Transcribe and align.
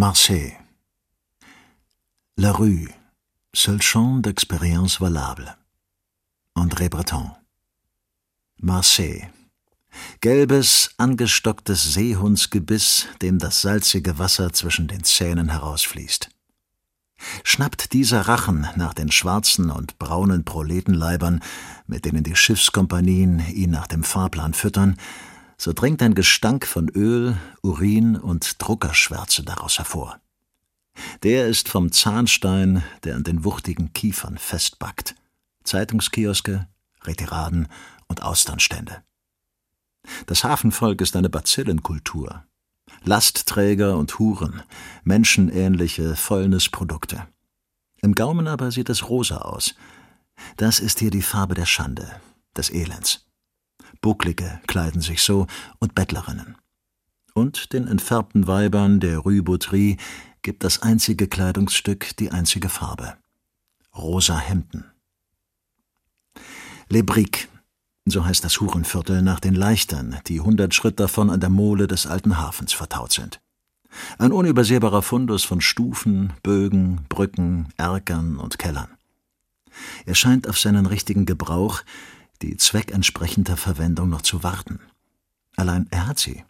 Marseille. 0.00 0.56
La 2.36 2.52
Rue, 2.52 2.88
seul 3.52 3.82
champ 3.82 4.20
d'expérience 4.20 5.00
valable. 5.00 5.56
André 6.54 6.88
Breton. 6.88 7.32
Marseille. 8.62 9.28
Gelbes, 10.20 10.90
angestocktes 10.98 11.94
Seehundsgebiss, 11.94 13.08
dem 13.22 13.40
das 13.40 13.60
salzige 13.60 14.20
Wasser 14.20 14.52
zwischen 14.52 14.86
den 14.86 15.02
Zähnen 15.02 15.48
herausfließt. 15.48 16.28
Schnappt 17.42 17.92
dieser 17.92 18.20
Rachen 18.20 18.68
nach 18.76 18.94
den 18.94 19.10
schwarzen 19.10 19.68
und 19.68 19.98
braunen 19.98 20.44
Proletenleibern, 20.44 21.40
mit 21.88 22.04
denen 22.04 22.22
die 22.22 22.36
Schiffskompanien 22.36 23.44
ihn 23.48 23.70
nach 23.70 23.88
dem 23.88 24.04
Fahrplan 24.04 24.54
füttern, 24.54 24.96
so 25.60 25.72
dringt 25.72 26.02
ein 26.02 26.14
Gestank 26.14 26.66
von 26.66 26.88
Öl, 26.88 27.36
Urin 27.62 28.16
und 28.16 28.62
Druckerschwärze 28.62 29.42
daraus 29.42 29.78
hervor. 29.78 30.20
Der 31.22 31.46
ist 31.46 31.68
vom 31.68 31.92
Zahnstein, 31.92 32.82
der 33.04 33.16
an 33.16 33.24
den 33.24 33.44
wuchtigen 33.44 33.92
Kiefern 33.92 34.38
festbackt. 34.38 35.14
Zeitungskioske, 35.64 36.68
Retiraden 37.02 37.68
und 38.06 38.22
Austernstände. 38.22 39.02
Das 40.26 40.44
Hafenvolk 40.44 41.00
ist 41.00 41.16
eine 41.16 41.28
Bazillenkultur. 41.28 42.44
Lastträger 43.02 43.96
und 43.96 44.18
Huren, 44.18 44.62
menschenähnliche 45.04 46.16
Fäulnisprodukte. 46.16 47.26
Im 48.00 48.14
Gaumen 48.14 48.48
aber 48.48 48.70
sieht 48.70 48.88
es 48.88 49.08
rosa 49.08 49.38
aus. 49.38 49.74
Das 50.56 50.78
ist 50.80 51.00
hier 51.00 51.10
die 51.10 51.22
Farbe 51.22 51.54
der 51.54 51.66
Schande, 51.66 52.08
des 52.56 52.70
Elends. 52.70 53.27
Bucklige 54.00 54.60
kleiden 54.66 55.00
sich 55.00 55.22
so 55.22 55.46
und 55.78 55.94
Bettlerinnen. 55.94 56.56
Und 57.34 57.72
den 57.72 57.86
entfärbten 57.86 58.46
Weibern 58.46 59.00
der 59.00 59.18
Rue 59.18 59.42
Bautry 59.42 59.96
gibt 60.42 60.64
das 60.64 60.82
einzige 60.82 61.28
Kleidungsstück 61.28 62.16
die 62.16 62.30
einzige 62.30 62.68
Farbe. 62.68 63.16
Rosa 63.96 64.38
Hemden. 64.38 64.84
Les 66.88 67.04
Briques, 67.04 67.48
so 68.06 68.24
heißt 68.24 68.44
das 68.44 68.60
Hurenviertel 68.60 69.22
nach 69.22 69.40
den 69.40 69.54
Leichtern, 69.54 70.18
die 70.26 70.40
hundert 70.40 70.74
Schritt 70.74 70.98
davon 70.98 71.30
an 71.30 71.40
der 71.40 71.50
Mole 71.50 71.86
des 71.86 72.06
alten 72.06 72.38
Hafens 72.38 72.72
vertaut 72.72 73.12
sind. 73.12 73.40
Ein 74.18 74.32
unübersehbarer 74.32 75.02
Fundus 75.02 75.44
von 75.44 75.60
Stufen, 75.60 76.32
Bögen, 76.42 77.06
Brücken, 77.08 77.68
Erkern 77.76 78.36
und 78.38 78.58
Kellern. 78.58 78.88
Er 80.06 80.14
scheint 80.14 80.48
auf 80.48 80.58
seinen 80.58 80.86
richtigen 80.86 81.26
Gebrauch, 81.26 81.82
die 82.42 82.56
zweckentsprechender 82.56 83.56
Verwendung 83.56 84.08
noch 84.08 84.22
zu 84.22 84.42
warten. 84.42 84.80
Allein 85.56 85.86
er 85.90 86.06
hat 86.06 86.18
sie. 86.18 86.44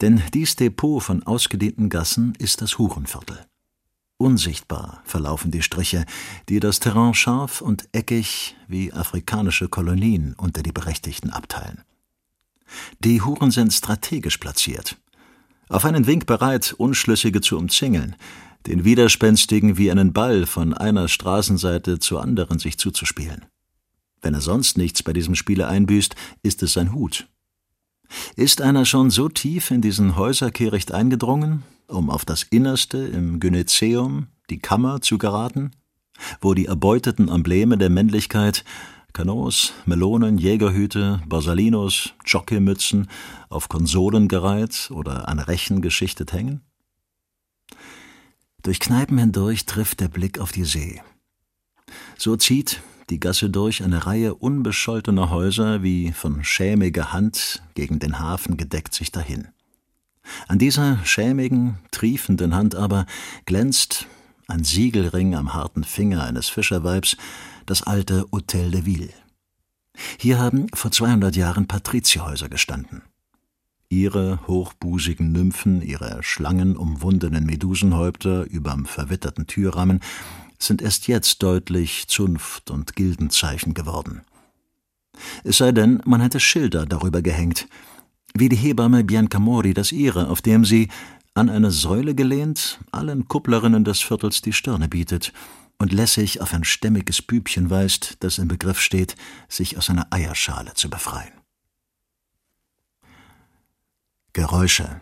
Denn 0.00 0.22
dies 0.34 0.56
Depot 0.56 1.02
von 1.02 1.22
ausgedehnten 1.22 1.88
Gassen 1.88 2.34
ist 2.38 2.60
das 2.60 2.78
Hurenviertel. 2.78 3.46
Unsichtbar 4.18 5.02
verlaufen 5.04 5.50
die 5.50 5.62
Striche, 5.62 6.04
die 6.48 6.60
das 6.60 6.78
Terrain 6.78 7.14
scharf 7.14 7.60
und 7.60 7.88
eckig 7.92 8.56
wie 8.68 8.92
afrikanische 8.92 9.68
Kolonien 9.68 10.34
unter 10.36 10.62
die 10.62 10.72
Berechtigten 10.72 11.30
abteilen. 11.30 11.82
Die 13.00 13.20
Huren 13.20 13.50
sind 13.50 13.72
strategisch 13.72 14.38
platziert. 14.38 14.96
Auf 15.68 15.84
einen 15.84 16.06
Wink 16.06 16.26
bereit, 16.26 16.74
Unschlüssige 16.76 17.40
zu 17.40 17.58
umzingeln, 17.58 18.14
den 18.66 18.84
Widerspenstigen 18.84 19.76
wie 19.76 19.90
einen 19.90 20.12
Ball 20.12 20.46
von 20.46 20.72
einer 20.72 21.08
Straßenseite 21.08 21.98
zur 21.98 22.22
anderen 22.22 22.58
sich 22.58 22.78
zuzuspielen. 22.78 23.46
Wenn 24.22 24.34
er 24.34 24.40
sonst 24.40 24.78
nichts 24.78 25.02
bei 25.02 25.12
diesem 25.12 25.34
Spiele 25.34 25.68
einbüßt, 25.68 26.14
ist 26.42 26.62
es 26.62 26.72
sein 26.72 26.94
Hut. 26.94 27.26
Ist 28.36 28.62
einer 28.62 28.84
schon 28.84 29.10
so 29.10 29.28
tief 29.28 29.70
in 29.70 29.80
diesen 29.80 30.16
Häuserkehricht 30.16 30.92
eingedrungen, 30.92 31.64
um 31.88 32.08
auf 32.08 32.24
das 32.24 32.44
Innerste 32.44 32.98
im 32.98 33.40
Gynäzeum, 33.40 34.28
die 34.48 34.58
Kammer, 34.58 35.00
zu 35.00 35.18
geraten, 35.18 35.72
wo 36.40 36.54
die 36.54 36.66
erbeuteten 36.66 37.28
Embleme 37.28 37.76
der 37.78 37.90
Männlichkeit 37.90 38.64
Kanons, 39.12 39.74
Melonen, 39.84 40.38
Jägerhüte, 40.38 41.20
Basalinos, 41.26 42.14
Jockeymützen 42.24 43.08
auf 43.50 43.68
Konsolen 43.68 44.28
gereiht 44.28 44.90
oder 44.90 45.28
an 45.28 45.38
Rechen 45.38 45.82
geschichtet 45.82 46.32
hängen? 46.32 46.62
Durch 48.62 48.80
Kneipen 48.80 49.18
hindurch 49.18 49.66
trifft 49.66 50.00
der 50.00 50.08
Blick 50.08 50.38
auf 50.38 50.52
die 50.52 50.64
See. 50.64 51.02
So 52.16 52.36
zieht, 52.36 52.80
die 53.12 53.20
Gasse 53.20 53.50
durch 53.50 53.84
eine 53.84 54.06
Reihe 54.06 54.34
unbescholtener 54.34 55.28
Häuser, 55.28 55.82
wie 55.82 56.12
von 56.12 56.42
schämiger 56.44 57.12
Hand 57.12 57.62
gegen 57.74 57.98
den 57.98 58.18
Hafen 58.18 58.56
gedeckt 58.56 58.94
sich 58.94 59.12
dahin. 59.12 59.48
An 60.48 60.58
dieser 60.58 60.98
schämigen, 61.04 61.76
triefenden 61.90 62.54
Hand 62.54 62.74
aber 62.74 63.04
glänzt, 63.44 64.06
ein 64.48 64.64
Siegelring 64.64 65.34
am 65.34 65.52
harten 65.52 65.84
Finger 65.84 66.24
eines 66.24 66.48
Fischerweibs, 66.48 67.18
das 67.66 67.82
alte 67.82 68.24
Hotel 68.32 68.70
de 68.70 68.86
Ville. 68.86 69.12
Hier 70.18 70.38
haben 70.38 70.68
vor 70.72 70.90
200 70.90 71.36
Jahren 71.36 71.68
Patrizierhäuser 71.68 72.48
gestanden. 72.48 73.02
Ihre 73.90 74.40
hochbusigen 74.46 75.32
Nymphen, 75.32 75.82
ihre 75.82 76.22
schlangenumwundenen 76.22 77.44
Medusenhäupter 77.44 78.44
überm 78.44 78.86
verwitterten 78.86 79.46
Türrahmen 79.46 80.00
sind 80.62 80.82
erst 80.82 81.08
jetzt 81.08 81.42
deutlich 81.42 82.06
Zunft- 82.08 82.70
und 82.70 82.96
Gildenzeichen 82.96 83.74
geworden. 83.74 84.22
Es 85.44 85.58
sei 85.58 85.72
denn, 85.72 86.00
man 86.04 86.20
hätte 86.20 86.40
Schilder 86.40 86.86
darüber 86.86 87.22
gehängt, 87.22 87.68
wie 88.34 88.48
die 88.48 88.56
Hebamme 88.56 89.04
Bianca 89.04 89.38
Mori 89.38 89.74
das 89.74 89.92
ihre, 89.92 90.28
auf 90.28 90.40
dem 90.40 90.64
sie, 90.64 90.88
an 91.34 91.48
eine 91.48 91.70
Säule 91.70 92.14
gelehnt, 92.14 92.80
allen 92.90 93.28
Kupplerinnen 93.28 93.84
des 93.84 94.00
Viertels 94.00 94.42
die 94.42 94.52
Stirne 94.52 94.88
bietet 94.88 95.32
und 95.78 95.92
lässig 95.92 96.40
auf 96.40 96.52
ein 96.52 96.64
stämmiges 96.64 97.22
Bübchen 97.22 97.70
weist, 97.70 98.16
das 98.20 98.38
im 98.38 98.48
Begriff 98.48 98.80
steht, 98.80 99.16
sich 99.48 99.78
aus 99.78 99.90
einer 99.90 100.06
Eierschale 100.10 100.74
zu 100.74 100.90
befreien. 100.90 101.32
Geräusche 104.32 105.00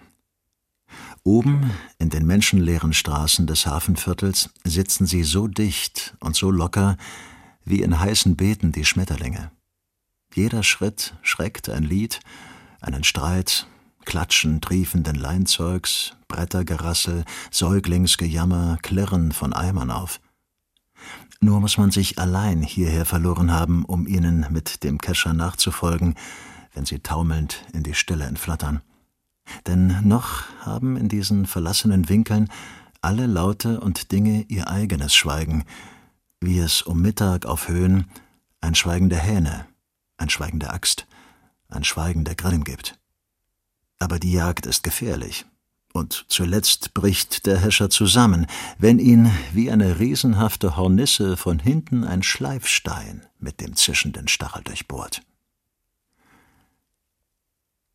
Oben 1.23 1.71
in 1.99 2.09
den 2.09 2.27
menschenleeren 2.27 2.93
Straßen 2.93 3.47
des 3.47 3.67
Hafenviertels 3.67 4.51
sitzen 4.65 5.07
sie 5.07 5.23
so 5.23 5.49
dicht 5.49 6.17
und 6.21 6.35
so 6.35 6.51
locker 6.51 6.97
wie 7.65 7.83
in 7.83 8.01
heißen 8.01 8.37
Beeten 8.37 8.73
die 8.73 8.85
Schmetterlinge. 8.85 9.51
Jeder 10.35 10.63
Schritt 10.63 11.15
schreckt 11.23 11.69
ein 11.69 11.83
Lied, 11.83 12.21
einen 12.81 13.05
Streit, 13.05 13.67
Klatschen 14.07 14.61
triefenden 14.61 15.15
Leinzeugs, 15.15 16.15
Brettergerassel, 16.27 17.25
Säuglingsgejammer, 17.51 18.79
Klirren 18.83 19.33
von 19.33 19.53
Eimern 19.53 19.91
auf. 19.91 20.21
Nur 21.41 21.61
muss 21.61 21.79
man 21.79 21.91
sich 21.91 22.19
allein 22.19 22.63
hierher 22.63 23.05
verloren 23.05 23.53
haben, 23.53 23.85
um 23.85 24.07
ihnen 24.07 24.47
mit 24.51 24.85
dem 24.85 24.99
Kescher 24.99 25.33
nachzufolgen, 25.33 26.15
wenn 26.75 26.87
sie 26.87 27.01
taumelnd 27.01 27.65
in 27.73 27.83
die 27.83 27.95
Stille 27.95 28.25
entflattern. 28.25 28.81
Denn 29.67 29.97
noch 30.07 30.45
haben 30.61 30.97
in 30.97 31.09
diesen 31.09 31.47
verlassenen 31.47 32.09
Winkeln 32.09 32.49
alle 33.01 33.27
Laute 33.27 33.81
und 33.81 34.13
Dinge 34.13 34.45
ihr 34.49 34.69
eigenes 34.69 35.15
Schweigen, 35.15 35.65
wie 36.41 36.59
es 36.59 36.83
um 36.83 37.01
Mittag 37.01 37.47
auf 37.47 37.69
Höhen 37.69 38.07
ein 38.61 38.75
Schweigen 38.75 39.09
der 39.09 39.21
Hähne, 39.21 39.67
ein 40.17 40.31
Schweigen 40.31 40.59
der 40.59 40.75
Axt, 40.75 41.07
ein 41.69 41.85
Schweigen 41.85 42.25
der 42.25 42.35
Grillen 42.35 42.65
gibt. 42.65 42.99
Aber 43.99 44.19
die 44.19 44.33
Jagd 44.33 44.67
ist 44.67 44.83
gefährlich, 44.83 45.47
und 45.93 46.25
zuletzt 46.29 46.95
bricht 46.95 47.47
der 47.47 47.59
Häscher 47.59 47.91
zusammen, 47.91 48.47
wenn 48.79 48.99
ihn 48.99 49.31
wie 49.53 49.71
eine 49.71 49.99
riesenhafte 49.99 50.77
Hornisse 50.77 51.37
von 51.37 51.59
hinten 51.59 52.05
ein 52.05 52.23
Schleifstein 52.23 53.27
mit 53.39 53.61
dem 53.61 53.75
zischenden 53.77 54.29
Stachel 54.29 54.63
durchbohrt. 54.63 55.23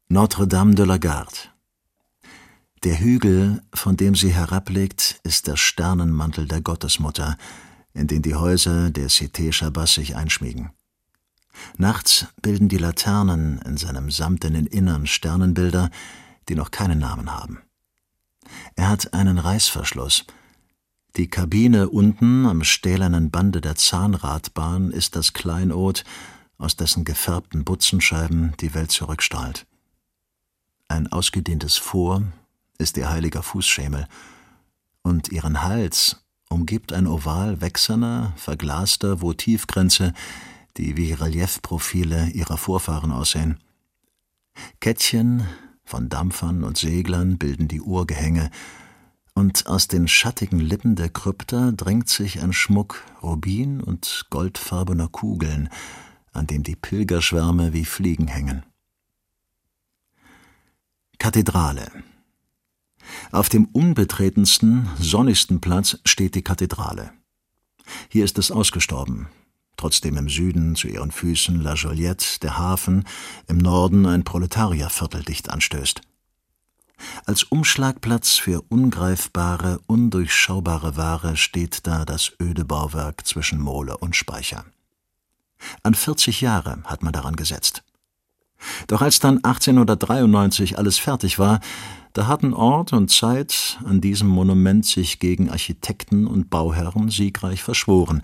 Notre-Dame 0.08 0.76
de 0.76 0.86
la 0.86 1.00
Garde. 1.00 1.50
Der 2.84 3.00
Hügel, 3.00 3.64
von 3.74 3.98
dem 3.98 4.14
sie 4.14 4.32
herablegt, 4.32 5.20
ist 5.24 5.48
der 5.48 5.58
Sternenmantel 5.58 6.48
der 6.48 6.62
Gottesmutter, 6.62 7.38
in 7.96 8.06
den 8.06 8.22
die 8.22 8.36
Häuser 8.36 8.92
der 8.92 9.10
Cité 9.10 9.52
Chabas 9.52 9.96
sich 9.96 10.16
einschmiegen. 10.16 10.70
Nachts 11.78 12.28
bilden 12.44 12.70
die 12.70 12.78
Laternen 12.78 13.60
in 13.64 13.78
seinem 13.78 14.12
samtenen 14.12 14.68
Innern 14.68 15.08
Sternenbilder, 15.08 15.90
die 16.50 16.56
noch 16.56 16.70
keinen 16.70 17.00
Namen 17.00 17.34
haben. 17.34 17.64
Er 18.76 18.90
hat 18.90 19.16
einen 19.16 19.40
Reißverschluss. 19.40 20.26
Die 21.16 21.32
Kabine 21.32 21.90
unten 21.90 22.46
am 22.46 22.64
stählernen 22.64 23.32
Bande 23.32 23.60
der 23.60 23.76
Zahnradbahn 23.76 24.92
ist 24.92 25.16
das 25.16 25.34
Kleinod, 25.34 26.04
aus 26.60 26.76
dessen 26.76 27.06
gefärbten 27.06 27.64
Butzenscheiben 27.64 28.54
die 28.60 28.76
Welt 28.76 28.92
zurückstrahlt. 28.92 29.66
Ein 30.88 31.08
ausgedehntes 31.12 31.78
Vor 31.78 32.24
ist 32.78 32.98
ihr 32.98 33.10
heiliger 33.10 33.44
Fußschemel, 33.44 34.08
und 35.02 35.30
ihren 35.30 35.64
Hals 35.64 36.24
umgibt 36.50 36.94
ein 36.94 37.08
Oval 37.08 37.62
wächserner, 37.62 38.34
verglaster 38.36 39.22
Votivgrenze, 39.22 40.14
die 40.78 40.98
wie 40.98 41.14
Reliefprofile 41.14 42.30
ihrer 42.30 42.58
Vorfahren 42.58 43.12
aussehen. 43.12 43.60
Kettchen 44.80 45.46
von 45.84 46.10
Dampfern 46.10 46.64
und 46.64 46.78
Seglern 46.78 47.38
bilden 47.38 47.68
die 47.68 47.82
Uhrgehänge, 47.82 48.50
und 49.34 49.68
aus 49.68 49.90
den 49.90 50.08
schattigen 50.08 50.60
Lippen 50.60 50.96
der 50.96 51.10
Krypta 51.10 51.72
drängt 51.72 52.08
sich 52.08 52.42
ein 52.42 52.54
Schmuck 52.54 53.04
rubin- 53.22 53.82
und 53.82 54.28
goldfarbener 54.30 55.10
Kugeln, 55.10 55.70
an 56.32 56.48
dem 56.48 56.64
die 56.64 56.78
Pilgerschwärme 56.78 57.74
wie 57.74 57.86
Fliegen 57.86 58.28
hängen. 58.28 58.64
Kathedrale 61.26 61.92
Auf 63.32 63.50
dem 63.50 63.66
unbetretensten, 63.66 64.88
sonnigsten 65.00 65.60
Platz 65.60 65.98
steht 66.06 66.36
die 66.36 66.44
Kathedrale. 66.44 67.14
Hier 68.10 68.24
ist 68.24 68.38
es 68.38 68.52
ausgestorben, 68.52 69.30
trotzdem 69.76 70.18
im 70.18 70.30
Süden 70.30 70.76
zu 70.76 70.88
ihren 70.88 71.10
Füßen 71.10 71.64
La 71.64 71.74
Joliette, 71.74 72.40
der 72.44 72.60
Hafen, 72.60 73.06
im 73.48 73.58
Norden 73.58 74.06
ein 74.06 74.24
Proletarierviertel 74.24 75.24
dicht 75.24 75.50
anstößt. 75.50 76.02
Als 77.26 77.42
Umschlagplatz 77.42 78.36
für 78.36 78.62
ungreifbare, 78.70 79.80
undurchschaubare 79.88 80.96
Ware 80.96 81.38
steht 81.38 81.88
da 81.88 82.06
das 82.06 82.34
öde 82.40 82.66
Bauwerk 82.66 83.26
zwischen 83.26 83.60
Mole 83.60 83.98
und 83.98 84.16
Speicher. 84.16 84.64
An 85.82 85.96
40 85.96 86.42
Jahre 86.42 86.84
hat 86.84 87.02
man 87.02 87.14
daran 87.14 87.36
gesetzt. 87.36 87.84
Doch 88.88 89.02
als 89.02 89.20
dann 89.20 89.38
1893 89.38 90.78
alles 90.78 90.98
fertig 90.98 91.40
war, 91.40 91.60
da 92.14 92.28
hatten 92.28 92.54
Ort 92.54 92.94
und 92.94 93.12
Zeit 93.12 93.78
an 93.84 94.00
diesem 94.00 94.30
Monument 94.30 94.86
sich 94.86 95.20
gegen 95.20 95.50
Architekten 95.50 96.28
und 96.28 96.50
Bauherren 96.50 97.10
siegreich 97.10 97.62
verschworen, 97.62 98.22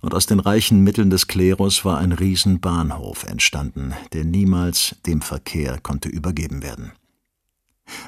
und 0.00 0.14
aus 0.14 0.26
den 0.26 0.38
reichen 0.38 0.84
Mitteln 0.84 1.10
des 1.10 1.26
Klerus 1.26 1.84
war 1.84 1.98
ein 1.98 2.12
Riesenbahnhof 2.12 3.24
entstanden, 3.24 3.94
der 4.12 4.24
niemals 4.24 4.94
dem 5.06 5.20
Verkehr 5.20 5.78
konnte 5.80 6.08
übergeben 6.08 6.62
werden. 6.62 6.92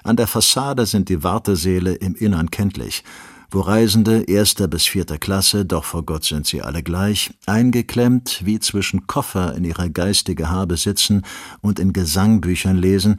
An 0.05 0.17
der 0.17 0.27
Fassade 0.27 0.87
sind 0.87 1.09
die 1.09 1.23
Wartesäle 1.23 1.95
im 1.95 2.15
Innern 2.15 2.51
kenntlich, 2.51 3.03
wo 3.51 3.61
Reisende 3.61 4.23
erster 4.23 4.69
bis 4.69 4.87
vierter 4.87 5.19
Klasse, 5.19 5.65
doch 5.65 5.85
vor 5.85 6.05
Gott 6.05 6.25
sind 6.25 6.47
sie 6.47 6.63
alle 6.63 6.83
gleich, 6.83 7.33
eingeklemmt 7.47 8.43
wie 8.45 8.61
zwischen 8.61 9.07
Koffer 9.07 9.55
in 9.57 9.65
ihrer 9.65 9.89
geistige 9.89 10.51
Habe 10.51 10.77
sitzen 10.77 11.23
und 11.61 11.79
in 11.79 11.93
Gesangbüchern 11.93 12.77
lesen, 12.77 13.17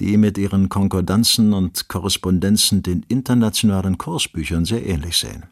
die 0.00 0.16
mit 0.16 0.38
ihren 0.38 0.68
Konkordanzen 0.68 1.52
und 1.52 1.88
Korrespondenzen 1.88 2.82
den 2.82 3.04
internationalen 3.08 3.98
Kursbüchern 3.98 4.64
sehr 4.64 4.86
ähnlich 4.86 5.16
sehen. 5.16 5.46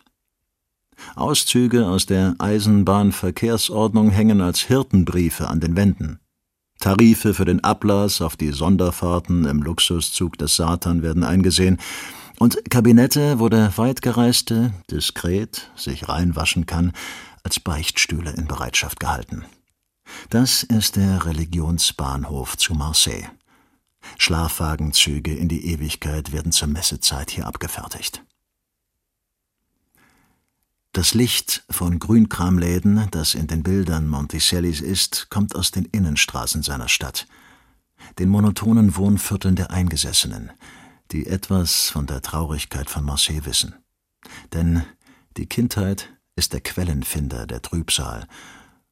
Auszüge 1.16 1.86
aus 1.86 2.06
der 2.06 2.34
Eisenbahnverkehrsordnung 2.38 4.10
hängen 4.10 4.40
als 4.40 4.60
Hirtenbriefe 4.60 5.48
an 5.48 5.60
den 5.60 5.76
Wänden. 5.76 6.20
Tarife 6.80 7.34
für 7.34 7.44
den 7.44 7.62
Ablass 7.62 8.20
auf 8.20 8.36
die 8.36 8.50
Sonderfahrten 8.50 9.44
im 9.44 9.62
Luxuszug 9.62 10.36
des 10.38 10.56
Satan 10.56 11.02
werden 11.02 11.24
eingesehen, 11.24 11.78
und 12.38 12.58
Kabinette, 12.70 13.38
wo 13.38 13.48
der 13.48 13.76
Weitgereiste 13.76 14.72
diskret 14.90 15.70
sich 15.76 16.08
reinwaschen 16.08 16.66
kann, 16.66 16.92
als 17.42 17.60
Beichtstühle 17.60 18.32
in 18.32 18.46
Bereitschaft 18.46 19.00
gehalten. 19.00 19.44
Das 20.30 20.62
ist 20.62 20.96
der 20.96 21.24
Religionsbahnhof 21.26 22.56
zu 22.56 22.74
Marseille. 22.74 23.28
Schlafwagenzüge 24.18 25.34
in 25.34 25.48
die 25.48 25.72
Ewigkeit 25.72 26.32
werden 26.32 26.52
zur 26.52 26.68
Messezeit 26.68 27.30
hier 27.30 27.46
abgefertigt. 27.46 28.22
Das 30.92 31.12
Licht 31.12 31.64
von 31.70 31.98
Grünkramläden, 31.98 33.08
das 33.10 33.34
in 33.34 33.48
den 33.48 33.64
Bildern 33.64 34.06
Monticellis 34.06 34.80
ist, 34.80 35.28
kommt 35.28 35.56
aus 35.56 35.72
den 35.72 35.86
Innenstraßen 35.86 36.62
seiner 36.62 36.88
Stadt, 36.88 37.26
den 38.18 38.28
monotonen 38.28 38.94
Wohnvierteln 38.94 39.56
der 39.56 39.70
Eingesessenen, 39.72 40.52
die 41.14 41.28
etwas 41.28 41.90
von 41.90 42.06
der 42.06 42.22
Traurigkeit 42.22 42.90
von 42.90 43.04
Marseille 43.04 43.44
wissen. 43.44 43.74
Denn 44.52 44.82
die 45.36 45.46
Kindheit 45.46 46.12
ist 46.34 46.52
der 46.52 46.60
Quellenfinder 46.60 47.46
der 47.46 47.62
Trübsal, 47.62 48.26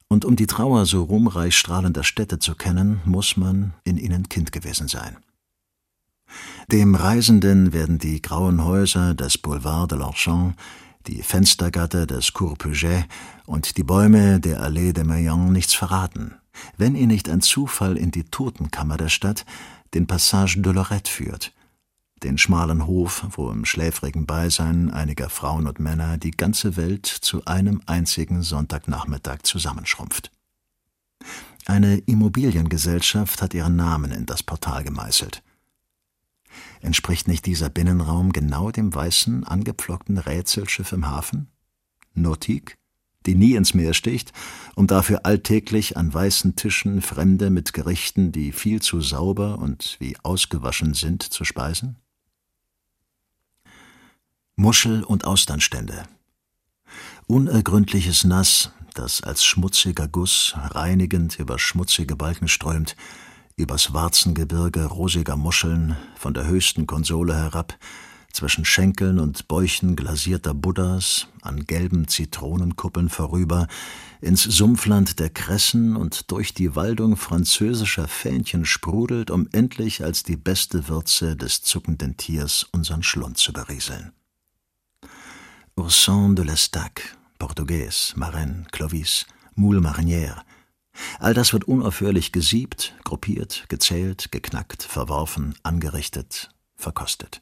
und 0.07 0.25
um 0.25 0.37
die 0.37 0.47
Trauer 0.47 0.87
so 0.87 1.03
ruhmreich 1.03 1.57
strahlender 1.57 2.05
Städte 2.05 2.39
zu 2.39 2.55
kennen, 2.55 3.01
muss 3.05 3.37
man 3.37 3.73
in 3.83 3.97
ihnen 3.97 4.29
Kind 4.29 4.53
gewesen 4.53 4.87
sein. 4.87 5.17
Dem 6.71 6.95
Reisenden 6.95 7.73
werden 7.73 7.99
die 7.99 8.23
grauen 8.23 8.63
Häuser 8.63 9.15
des 9.15 9.39
Boulevard 9.39 9.91
de 9.91 9.99
Longchamp 9.99 10.55
die 11.09 11.23
Fenstergatter 11.23 12.07
des 12.07 12.33
Cour 12.35 12.57
Puget 12.57 13.07
und 13.47 13.77
die 13.77 13.83
Bäume 13.83 14.39
der 14.39 14.63
Allée 14.63 14.93
de 14.93 15.03
Meillan 15.03 15.53
nichts 15.53 15.75
verraten, 15.75 16.37
wenn 16.77 16.95
ihr 16.95 17.09
nicht 17.09 17.29
ein 17.29 17.41
Zufall 17.41 17.97
in 17.97 18.13
die 18.13 18.25
Totenkammer 18.25 18.99
der 18.99 19.09
Stadt, 19.09 19.45
den 19.95 20.07
Passage 20.07 20.61
de 20.61 20.73
Lorette 20.73 21.11
führt, 21.11 21.53
den 22.23 22.39
schmalen 22.39 22.87
Hof, 22.87 23.27
wo 23.31 23.51
im 23.51 23.65
schläfrigen 23.65 24.27
Beisein 24.27 24.91
einiger 24.91 25.29
Frauen 25.29 25.67
und 25.67 25.81
Männer 25.81 26.19
die 26.19 26.31
ganze 26.31 26.77
Welt 26.77 27.07
zu 27.07 27.45
einem 27.45 27.83
einzigen 27.87 28.43
Sonntagnachmittag 28.43 29.43
zusammenschrumpft. 29.43 30.31
Eine 31.67 31.99
Immobiliengesellschaft 31.99 33.43
hat 33.43 33.55
ihren 33.55 33.77
Namen 33.77 34.11
in 34.11 34.27
das 34.27 34.43
Portal 34.43 34.83
gemeißelt. 34.83 35.43
Entspricht 36.81 37.29
nicht 37.29 37.47
dieser 37.47 37.71
Binnenraum 37.71 38.33
genau 38.33 38.71
dem 38.71 38.95
weißen, 38.95 39.45
angepflockten 39.45 40.19
Rätselschiff 40.19 40.93
im 40.93 41.09
Hafen? 41.09 41.49
Nautique, 42.15 42.77
die 43.25 43.37
nie 43.37 43.55
ins 43.55 43.75
Meer 43.75 43.95
sticht, 43.95 44.33
um 44.75 44.87
dafür 44.87 45.25
alltäglich 45.25 45.97
an 45.97 46.13
weißen 46.13 46.57
Tischen 46.57 47.01
Fremde 47.01 47.51
mit 47.51 47.73
Gerichten, 47.73 48.33
die 48.33 48.53
viel 48.53 48.83
zu 48.83 49.01
sauber 49.01 49.59
und 49.59 49.97
wie 50.01 50.17
ausgewaschen 50.23 50.95
sind, 50.95 51.23
zu 51.23 51.45
speisen? 51.45 52.02
Muschel- 54.57 55.03
und 55.03 55.25
Austernstände. 55.25 56.05
Unergründliches 57.27 58.25
Nass, 58.25 58.71
das 58.95 59.23
als 59.23 59.45
schmutziger 59.45 60.09
Guss 60.09 60.55
reinigend 60.57 61.39
über 61.39 61.59
schmutzige 61.59 62.17
Balken 62.17 62.49
strömt, 62.49 62.95
übers 63.57 63.95
Warzengebirge 63.95 64.85
rosiger 64.85 65.37
Muscheln, 65.37 65.97
von 66.17 66.35
der 66.35 66.47
höchsten 66.47 66.87
Konsole 66.87 67.35
herab, 67.35 67.79
zwischen 68.33 68.65
Schenkeln 68.65 69.19
und 69.19 69.49
Bäuchen 69.49 69.97
glasierter 69.97 70.55
Buddhas, 70.55 71.29
an 71.43 71.65
gelben 71.65 72.09
Zitronenkuppeln 72.09 73.09
vorüber, 73.09 73.69
ins 74.21 74.43
Sumpfland 74.43 75.19
der 75.19 75.31
Kressen 75.31 75.97
und 75.97 76.31
durch 76.31 76.55
die 76.55 76.75
Waldung 76.77 77.17
französischer 77.17 78.09
Fähnchen 78.09 78.65
sprudelt, 78.65 79.31
um 79.31 79.49
endlich 79.53 80.03
als 80.05 80.23
die 80.23 80.37
beste 80.37 80.89
Würze 80.89 81.37
des 81.37 81.63
zuckenden 81.63 82.17
Tiers 82.17 82.67
unseren 82.73 83.03
Schlund 83.03 83.39
zu 83.39 83.53
berieseln. 83.53 84.13
Ourson 85.77 86.35
de 86.35 86.43
l'Estac, 86.43 87.17
Portugies, 87.39 88.15
Marennes, 88.17 88.67
Clovis, 88.73 89.27
Moule 89.55 89.81
Marinière, 89.81 90.45
All 91.19 91.35
das 91.35 91.53
wird 91.53 91.65
unaufhörlich 91.65 92.33
gesiebt, 92.33 92.95
gruppiert, 93.05 93.65
gezählt, 93.69 94.31
geknackt, 94.31 94.83
verworfen, 94.83 95.55
angerichtet, 95.63 96.51
verkostet. 96.77 97.41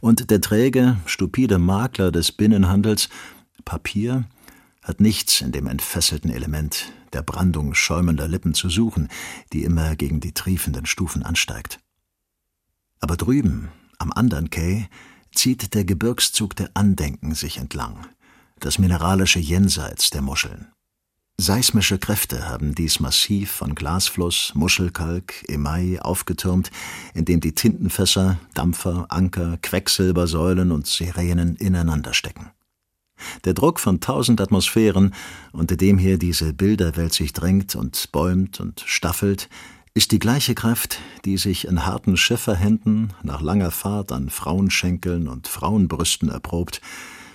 Und 0.00 0.30
der 0.30 0.40
träge, 0.40 0.98
stupide 1.06 1.58
Makler 1.58 2.12
des 2.12 2.32
Binnenhandels, 2.32 3.08
Papier, 3.64 4.24
hat 4.82 5.00
nichts 5.00 5.40
in 5.40 5.52
dem 5.52 5.66
entfesselten 5.66 6.30
Element 6.30 6.92
der 7.12 7.22
Brandung 7.22 7.74
schäumender 7.74 8.28
Lippen 8.28 8.54
zu 8.54 8.68
suchen, 8.68 9.08
die 9.52 9.64
immer 9.64 9.96
gegen 9.96 10.20
die 10.20 10.32
triefenden 10.32 10.84
Stufen 10.84 11.22
ansteigt. 11.22 11.78
Aber 13.00 13.16
drüben, 13.16 13.70
am 13.98 14.12
andern 14.12 14.50
Quai, 14.50 14.88
zieht 15.34 15.74
der 15.74 15.84
Gebirgszug 15.84 16.56
der 16.56 16.70
Andenken 16.74 17.34
sich 17.34 17.58
entlang, 17.58 18.06
das 18.60 18.78
mineralische 18.78 19.38
Jenseits 19.38 20.10
der 20.10 20.22
Muscheln. 20.22 20.68
Seismische 21.36 21.98
Kräfte 21.98 22.48
haben 22.48 22.76
dies 22.76 23.00
Massiv 23.00 23.50
von 23.50 23.74
Glasfluss, 23.74 24.52
Muschelkalk, 24.54 25.34
Emai 25.48 25.98
aufgetürmt, 26.00 26.70
in 27.12 27.24
dem 27.24 27.40
die 27.40 27.52
Tintenfässer, 27.52 28.38
Dampfer, 28.54 29.06
Anker, 29.08 29.58
Quecksilbersäulen 29.60 30.70
und 30.70 30.86
Sirenen 30.86 31.56
ineinander 31.56 32.14
stecken. 32.14 32.52
Der 33.44 33.54
Druck 33.54 33.80
von 33.80 34.00
tausend 34.00 34.40
Atmosphären, 34.40 35.12
unter 35.52 35.76
dem 35.76 35.98
hier 35.98 36.18
diese 36.18 36.52
Bilderwelt 36.52 37.12
sich 37.12 37.32
drängt 37.32 37.74
und 37.74 38.12
bäumt 38.12 38.60
und 38.60 38.84
staffelt, 38.86 39.48
ist 39.96 40.10
die 40.10 40.18
gleiche 40.18 40.56
Kraft, 40.56 40.98
die 41.24 41.36
sich 41.36 41.68
in 41.68 41.86
harten 41.86 42.16
Schifferhänden 42.16 43.12
nach 43.22 43.40
langer 43.40 43.70
Fahrt 43.70 44.10
an 44.10 44.28
Frauenschenkeln 44.28 45.28
und 45.28 45.46
Frauenbrüsten 45.46 46.28
erprobt 46.28 46.80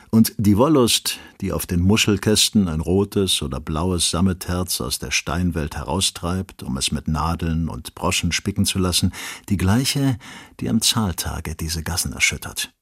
und 0.09 0.33
die 0.37 0.57
Wollust, 0.57 1.19
die 1.39 1.53
auf 1.53 1.65
den 1.65 1.79
Muschelkästen 1.79 2.67
ein 2.67 2.81
rotes 2.81 3.41
oder 3.41 3.61
blaues 3.61 4.09
Sammetherz 4.09 4.81
aus 4.81 4.99
der 4.99 5.11
Steinwelt 5.11 5.77
heraustreibt, 5.77 6.61
um 6.63 6.75
es 6.75 6.91
mit 6.91 7.07
Nadeln 7.07 7.69
und 7.69 7.95
Broschen 7.95 8.33
spicken 8.33 8.65
zu 8.65 8.77
lassen, 8.77 9.13
die 9.47 9.57
gleiche, 9.57 10.17
die 10.59 10.67
am 10.67 10.81
Zahltage 10.81 11.55
diese 11.55 11.81
Gassen 11.81 12.11
erschüttert. 12.11 12.73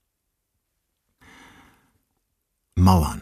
Mauern. 2.74 3.22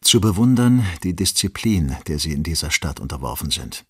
Zu 0.00 0.20
bewundern 0.20 0.84
die 1.04 1.14
Disziplin, 1.14 1.96
der 2.08 2.18
sie 2.18 2.32
in 2.32 2.42
dieser 2.42 2.70
Stadt 2.70 2.98
unterworfen 2.98 3.50
sind. 3.50 3.84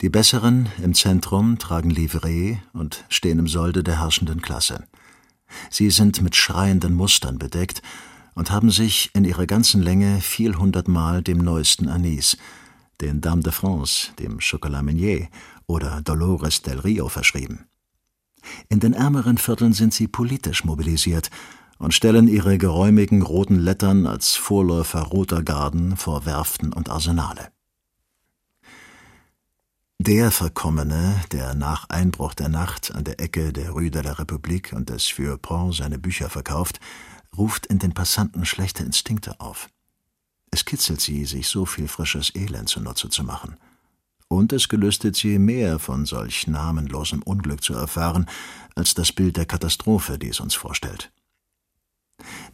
Die 0.00 0.08
Besseren 0.08 0.70
im 0.82 0.94
Zentrum 0.94 1.58
tragen 1.58 1.90
Livree 1.90 2.56
und 2.72 3.04
stehen 3.10 3.38
im 3.38 3.46
Solde 3.46 3.82
der 3.82 4.00
herrschenden 4.00 4.40
Klasse. 4.40 4.84
Sie 5.68 5.90
sind 5.90 6.22
mit 6.22 6.36
schreienden 6.36 6.94
Mustern 6.94 7.38
bedeckt 7.38 7.82
und 8.34 8.50
haben 8.50 8.70
sich 8.70 9.10
in 9.12 9.26
ihrer 9.26 9.44
ganzen 9.44 9.82
Länge 9.82 10.22
vielhundertmal 10.22 11.22
dem 11.22 11.36
neuesten 11.36 11.86
Anis, 11.88 12.38
den 13.02 13.20
Dame 13.20 13.42
de 13.42 13.52
France, 13.52 14.12
dem 14.18 14.38
Chocolat 14.38 14.84
Meunier 14.84 15.28
oder 15.66 16.00
Dolores 16.00 16.62
del 16.62 16.78
Rio 16.78 17.10
verschrieben. 17.10 17.66
In 18.70 18.80
den 18.80 18.94
ärmeren 18.94 19.36
Vierteln 19.36 19.74
sind 19.74 19.92
sie 19.92 20.08
politisch 20.08 20.64
mobilisiert 20.64 21.30
und 21.78 21.92
stellen 21.92 22.26
ihre 22.26 22.56
geräumigen 22.56 23.20
roten 23.20 23.58
Lettern 23.58 24.06
als 24.06 24.34
Vorläufer 24.34 25.02
roter 25.02 25.42
Garden 25.42 25.98
vor 25.98 26.24
Werften 26.24 26.72
und 26.72 26.88
Arsenale. 26.88 27.50
Der 30.02 30.30
Verkommene, 30.30 31.20
der 31.30 31.54
nach 31.54 31.90
Einbruch 31.90 32.32
der 32.32 32.48
Nacht 32.48 32.90
an 32.94 33.04
der 33.04 33.20
Ecke 33.20 33.52
der 33.52 33.72
Rue 33.72 33.90
de 33.90 34.00
la 34.00 34.12
République 34.12 34.74
und 34.74 34.88
des 34.88 35.06
Vieux 35.06 35.36
Pont 35.36 35.74
seine 35.74 35.98
Bücher 35.98 36.30
verkauft, 36.30 36.80
ruft 37.36 37.66
in 37.66 37.78
den 37.78 37.92
Passanten 37.92 38.46
schlechte 38.46 38.82
Instinkte 38.82 39.38
auf. 39.40 39.68
Es 40.50 40.64
kitzelt 40.64 41.02
sie, 41.02 41.26
sich 41.26 41.48
so 41.48 41.66
viel 41.66 41.86
frisches 41.86 42.34
Elend 42.34 42.70
zunutze 42.70 43.10
zu 43.10 43.24
machen. 43.24 43.56
Und 44.26 44.54
es 44.54 44.70
gelüstet 44.70 45.16
sie, 45.16 45.38
mehr 45.38 45.78
von 45.78 46.06
solch 46.06 46.46
namenlosem 46.46 47.20
Unglück 47.22 47.62
zu 47.62 47.74
erfahren, 47.74 48.24
als 48.74 48.94
das 48.94 49.12
Bild 49.12 49.36
der 49.36 49.44
Katastrophe, 49.44 50.18
die 50.18 50.30
es 50.30 50.40
uns 50.40 50.54
vorstellt. 50.54 51.12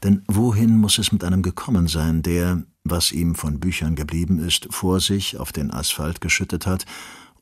Denn 0.02 0.24
wohin 0.26 0.76
muss 0.78 0.98
es 0.98 1.12
mit 1.12 1.22
einem 1.22 1.42
gekommen 1.42 1.86
sein, 1.86 2.22
der, 2.22 2.64
was 2.82 3.12
ihm 3.12 3.36
von 3.36 3.60
Büchern 3.60 3.94
geblieben 3.94 4.40
ist, 4.40 4.66
vor 4.70 4.98
sich 4.98 5.38
auf 5.38 5.52
den 5.52 5.70
Asphalt 5.70 6.20
geschüttet 6.20 6.66
hat 6.66 6.86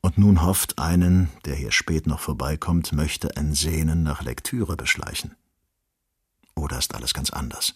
und 0.05 0.19
nun 0.19 0.43
hofft, 0.43 0.79
einen, 0.79 1.31
der 1.47 1.55
hier 1.55 1.73
spät 1.73 2.07
noch 2.07 2.21
vorbeikommt, 2.21 2.93
möchte 2.93 3.39
ein 3.39 3.55
Sehnen 3.55 4.03
nach 4.03 4.21
Lektüre 4.21 4.77
beschleichen. 4.77 5.35
Oder 6.55 6.77
ist 6.77 6.95
alles 6.95 7.15
ganz 7.15 7.31
anders? 7.31 7.75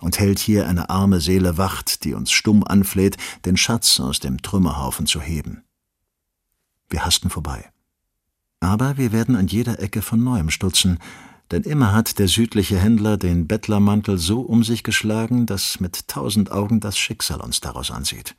Und 0.00 0.18
hält 0.18 0.38
hier 0.38 0.66
eine 0.66 0.88
arme 0.88 1.20
Seele 1.20 1.58
Wacht, 1.58 2.04
die 2.04 2.14
uns 2.14 2.32
stumm 2.32 2.64
anfleht, 2.64 3.18
den 3.44 3.58
Schatz 3.58 4.00
aus 4.00 4.18
dem 4.18 4.40
Trümmerhaufen 4.40 5.04
zu 5.04 5.20
heben. 5.20 5.62
Wir 6.88 7.04
hasten 7.04 7.28
vorbei. 7.28 7.70
Aber 8.60 8.96
wir 8.96 9.12
werden 9.12 9.36
an 9.36 9.46
jeder 9.46 9.78
Ecke 9.78 10.00
von 10.00 10.24
neuem 10.24 10.48
stutzen, 10.48 10.98
denn 11.50 11.64
immer 11.64 11.92
hat 11.92 12.18
der 12.18 12.28
südliche 12.28 12.78
Händler 12.78 13.18
den 13.18 13.46
Bettlermantel 13.46 14.16
so 14.16 14.40
um 14.40 14.64
sich 14.64 14.82
geschlagen, 14.84 15.44
dass 15.44 15.80
mit 15.80 16.08
tausend 16.08 16.50
Augen 16.50 16.80
das 16.80 16.96
Schicksal 16.96 17.42
uns 17.42 17.60
daraus 17.60 17.90
ansieht. 17.90 18.34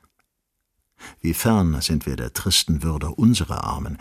Wie 1.22 1.34
fern 1.34 1.80
sind 1.82 2.06
wir 2.06 2.16
der 2.16 2.34
tristen 2.34 2.84
Würde 2.84 3.10
unserer 3.10 3.64
Armen, 3.64 3.98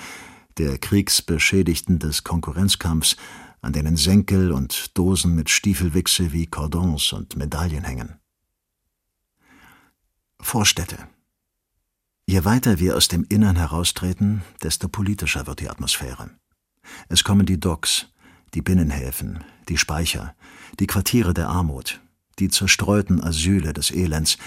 der 0.59 0.79
Kriegsbeschädigten 0.79 1.99
des 1.99 2.25
Konkurrenzkampfs, 2.25 3.17
an 3.61 3.73
denen 3.73 3.97
Senkel 3.97 4.53
und 4.53 4.97
Dosen 4.97 5.35
mit 5.35 5.51
Stiefelwichse 5.51 6.33
wie 6.33 6.47
Cordons 6.47 7.13
und 7.13 7.37
Medaillen 7.37 7.85
hängen. 7.85 8.17
Vorstädte. 10.41 10.99
Je 12.27 12.45
weiter 12.45 12.79
wir 12.79 12.97
aus 12.97 13.09
dem 13.09 13.25
Innern 13.29 13.57
heraustreten, 13.57 14.43
desto 14.63 14.89
politischer 14.89 15.47
wird 15.47 15.61
die 15.61 15.71
Atmosphäre. 15.71 16.31
Es 17.09 17.25
kommen 17.25 17.47
die 17.47 17.61
Docks, 17.61 18.09
die 18.55 18.63
Binnenhäfen, 18.63 19.45
die 19.69 19.79
Speicher, 19.79 20.35
die 20.79 20.87
Quartiere 20.87 21.35
der 21.35 21.49
Armut, 21.49 22.01
die 22.39 22.49
zerstreuten 22.49 23.23
Asyle 23.23 23.73
des 23.73 23.91
Elends, 23.91 24.39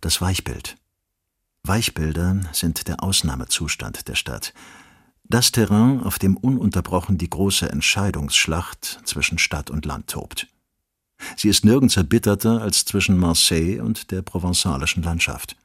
das 0.00 0.20
Weichbild. 0.20 0.76
Weichbilder 1.64 2.40
sind 2.52 2.88
der 2.88 3.04
Ausnahmezustand 3.04 4.08
der 4.08 4.16
Stadt. 4.16 4.52
Das 5.22 5.52
Terrain, 5.52 6.00
auf 6.00 6.18
dem 6.18 6.36
ununterbrochen 6.36 7.18
die 7.18 7.30
große 7.30 7.70
Entscheidungsschlacht 7.70 9.00
zwischen 9.04 9.38
Stadt 9.38 9.70
und 9.70 9.86
Land 9.86 10.08
tobt. 10.08 10.48
Sie 11.36 11.48
ist 11.48 11.64
nirgends 11.64 11.96
erbitterter 11.96 12.60
als 12.60 12.84
zwischen 12.84 13.16
Marseille 13.16 13.80
und 13.80 14.10
der 14.10 14.22
provenzalischen 14.22 15.04
Landschaft. 15.04 15.56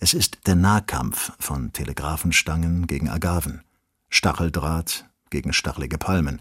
Es 0.00 0.14
ist 0.14 0.46
der 0.46 0.54
Nahkampf 0.54 1.32
von 1.38 1.72
Telegraphenstangen 1.72 2.86
gegen 2.86 3.10
Agaven, 3.10 3.60
Stacheldraht 4.08 5.06
gegen 5.28 5.52
stachelige 5.52 5.98
Palmen, 5.98 6.40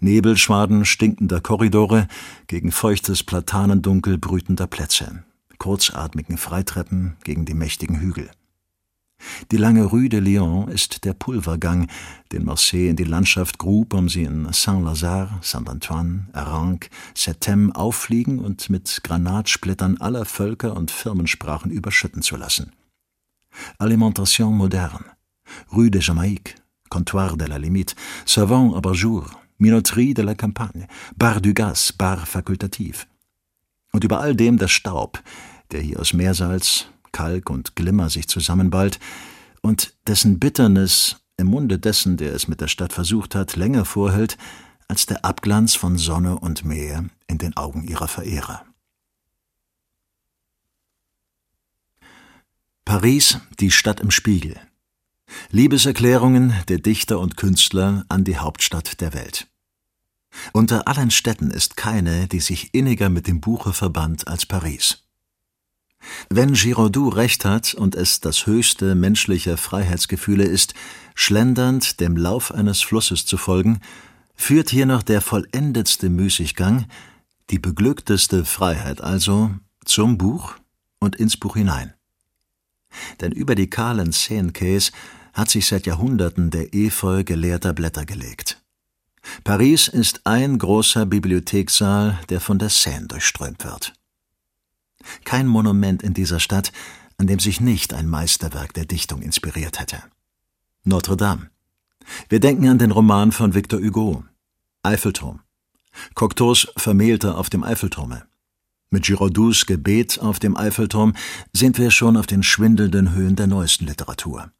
Nebelschwaden 0.00 0.84
stinkender 0.84 1.40
Korridore 1.40 2.08
gegen 2.48 2.72
feuchtes 2.72 3.22
Platanendunkel 3.22 4.18
brütender 4.18 4.66
Plätze, 4.66 5.24
kurzatmigen 5.60 6.38
Freitreppen 6.38 7.16
gegen 7.22 7.44
die 7.44 7.54
mächtigen 7.54 8.00
Hügel. 8.00 8.30
Die 9.50 9.58
lange 9.58 9.84
Rue 9.84 10.08
de 10.08 10.18
Lyon 10.18 10.68
ist 10.68 11.04
der 11.04 11.12
Pulvergang, 11.12 11.88
den 12.32 12.44
Marseille 12.44 12.88
in 12.88 12.96
die 12.96 13.04
Landschaft 13.04 13.58
grub, 13.58 13.92
um 13.94 14.08
sie 14.08 14.24
in 14.24 14.50
Saint-Lazare, 14.50 15.38
Saint-Antoine, 15.42 16.28
Aranque, 16.32 16.88
Septem 17.14 17.72
auffliegen 17.72 18.38
und 18.38 18.70
mit 18.70 19.00
Granatsplittern 19.04 19.98
aller 19.98 20.24
Völker 20.24 20.74
und 20.74 20.90
Firmensprachen 20.90 21.70
überschütten 21.70 22.22
zu 22.22 22.36
lassen. 22.36 22.72
Alimentation 23.78 24.56
moderne, 24.56 25.04
Rue 25.70 25.90
de 25.90 26.00
Jamaïque, 26.00 26.54
Comptoir 26.88 27.36
de 27.36 27.44
la 27.44 27.58
Limite, 27.58 27.94
Savant 28.24 28.74
à 28.74 28.80
Barjour, 28.80 29.26
Minoterie 29.58 30.14
de 30.14 30.22
la 30.22 30.34
Campagne, 30.34 30.86
Bar 31.16 31.40
du 31.40 31.52
Gaz, 31.52 31.92
Bar 31.92 32.26
fakultativ. 32.26 33.06
Und 33.92 34.04
über 34.04 34.20
all 34.20 34.34
dem 34.34 34.56
der 34.56 34.68
Staub, 34.68 35.20
der 35.72 35.80
hier 35.80 36.00
aus 36.00 36.12
Meersalz, 36.12 36.86
Kalk 37.12 37.50
und 37.50 37.76
Glimmer 37.76 38.10
sich 38.10 38.28
zusammenballt 38.28 38.98
und 39.62 39.94
dessen 40.06 40.38
Bitternis 40.38 41.16
im 41.36 41.48
Munde 41.48 41.78
dessen, 41.78 42.16
der 42.16 42.34
es 42.34 42.48
mit 42.48 42.60
der 42.60 42.68
Stadt 42.68 42.92
versucht 42.92 43.34
hat, 43.34 43.56
länger 43.56 43.84
vorhält 43.84 44.36
als 44.88 45.06
der 45.06 45.24
Abglanz 45.24 45.74
von 45.74 45.98
Sonne 45.98 46.38
und 46.38 46.64
Meer 46.64 47.04
in 47.26 47.38
den 47.38 47.56
Augen 47.56 47.84
ihrer 47.84 48.08
Verehrer. 48.08 48.64
Paris, 52.84 53.38
die 53.60 53.70
Stadt 53.70 54.00
im 54.00 54.10
Spiegel. 54.10 54.58
Liebeserklärungen 55.50 56.54
der 56.68 56.78
Dichter 56.78 57.20
und 57.20 57.36
Künstler 57.36 58.04
an 58.08 58.24
die 58.24 58.38
Hauptstadt 58.38 59.00
der 59.00 59.14
Welt. 59.14 59.48
Unter 60.52 60.88
allen 60.88 61.10
Städten 61.10 61.50
ist 61.50 61.76
keine, 61.76 62.26
die 62.26 62.40
sich 62.40 62.74
inniger 62.74 63.08
mit 63.08 63.26
dem 63.26 63.40
Buche 63.40 63.72
verband 63.72 64.26
als 64.26 64.44
Paris. 64.46 65.04
Wenn 66.28 66.54
Giraudoux 66.54 67.08
recht 67.08 67.44
hat 67.44 67.74
und 67.74 67.94
es 67.94 68.20
das 68.20 68.46
höchste 68.46 68.94
menschlicher 68.94 69.56
Freiheitsgefühle 69.56 70.44
ist, 70.44 70.74
schlendernd 71.14 72.00
dem 72.00 72.16
Lauf 72.16 72.52
eines 72.52 72.80
Flusses 72.80 73.26
zu 73.26 73.36
folgen, 73.36 73.80
führt 74.34 74.70
hier 74.70 74.86
noch 74.86 75.02
der 75.02 75.20
vollendetste 75.20 76.08
Müßiggang, 76.08 76.86
die 77.50 77.58
beglückteste 77.58 78.44
Freiheit 78.44 79.00
also, 79.00 79.50
zum 79.84 80.18
Buch 80.18 80.54
und 80.98 81.16
ins 81.16 81.36
Buch 81.36 81.56
hinein. 81.56 81.94
Denn 83.20 83.32
über 83.32 83.54
die 83.54 83.68
kahlen 83.68 84.12
Szenenquais 84.12 84.92
hat 85.32 85.50
sich 85.50 85.66
seit 85.66 85.86
Jahrhunderten 85.86 86.50
der 86.50 86.74
Efeu 86.74 87.24
geleerter 87.24 87.72
Blätter 87.72 88.04
gelegt. 88.04 88.62
Paris 89.44 89.88
ist 89.88 90.22
ein 90.24 90.58
großer 90.58 91.06
Bibliothekssaal, 91.06 92.18
der 92.28 92.40
von 92.40 92.58
der 92.58 92.70
Seine 92.70 93.06
durchströmt 93.06 93.64
wird. 93.64 93.92
Kein 95.24 95.46
Monument 95.46 96.02
in 96.02 96.14
dieser 96.14 96.40
Stadt, 96.40 96.72
an 97.18 97.26
dem 97.26 97.38
sich 97.38 97.60
nicht 97.60 97.92
ein 97.92 98.08
Meisterwerk 98.08 98.74
der 98.74 98.86
Dichtung 98.86 99.22
inspiriert 99.22 99.78
hätte. 99.78 100.02
Notre 100.84 101.16
Dame. 101.16 101.50
Wir 102.28 102.40
denken 102.40 102.68
an 102.68 102.78
den 102.78 102.90
Roman 102.90 103.32
von 103.32 103.54
Victor 103.54 103.80
Hugo, 103.80 104.24
Eiffelturm. 104.82 105.40
Cocteaus 106.14 106.68
Vermählter 106.76 107.36
auf 107.36 107.50
dem 107.50 107.62
Eiffelturme. 107.62 108.24
Mit 108.90 109.04
Giraudoux 109.04 109.66
Gebet 109.66 110.18
auf 110.20 110.38
dem 110.38 110.56
Eiffelturm 110.56 111.14
sind 111.52 111.78
wir 111.78 111.90
schon 111.90 112.16
auf 112.16 112.26
den 112.26 112.42
schwindelnden 112.42 113.12
Höhen 113.12 113.36
der 113.36 113.46
neuesten 113.46 113.86
Literatur. 113.86 114.50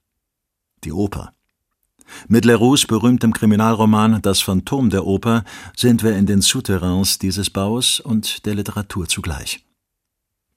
Die 0.85 0.93
Oper. 0.93 1.33
Mit 2.29 2.45
Leroux 2.45 2.87
berühmtem 2.87 3.33
Kriminalroman 3.33 4.21
Das 4.23 4.41
Phantom 4.41 4.91
der 4.91 5.07
Oper 5.07 5.45
sind 5.77 6.03
wir 6.03 6.17
in 6.17 6.27
den 6.27 6.43
Souterrains 6.43 7.19
dieses 7.19 7.51
Baus 7.51 8.01
und 8.01 8.47
der 8.47 8.55
Literatur 8.55 9.09
zugleich. 9.09 9.65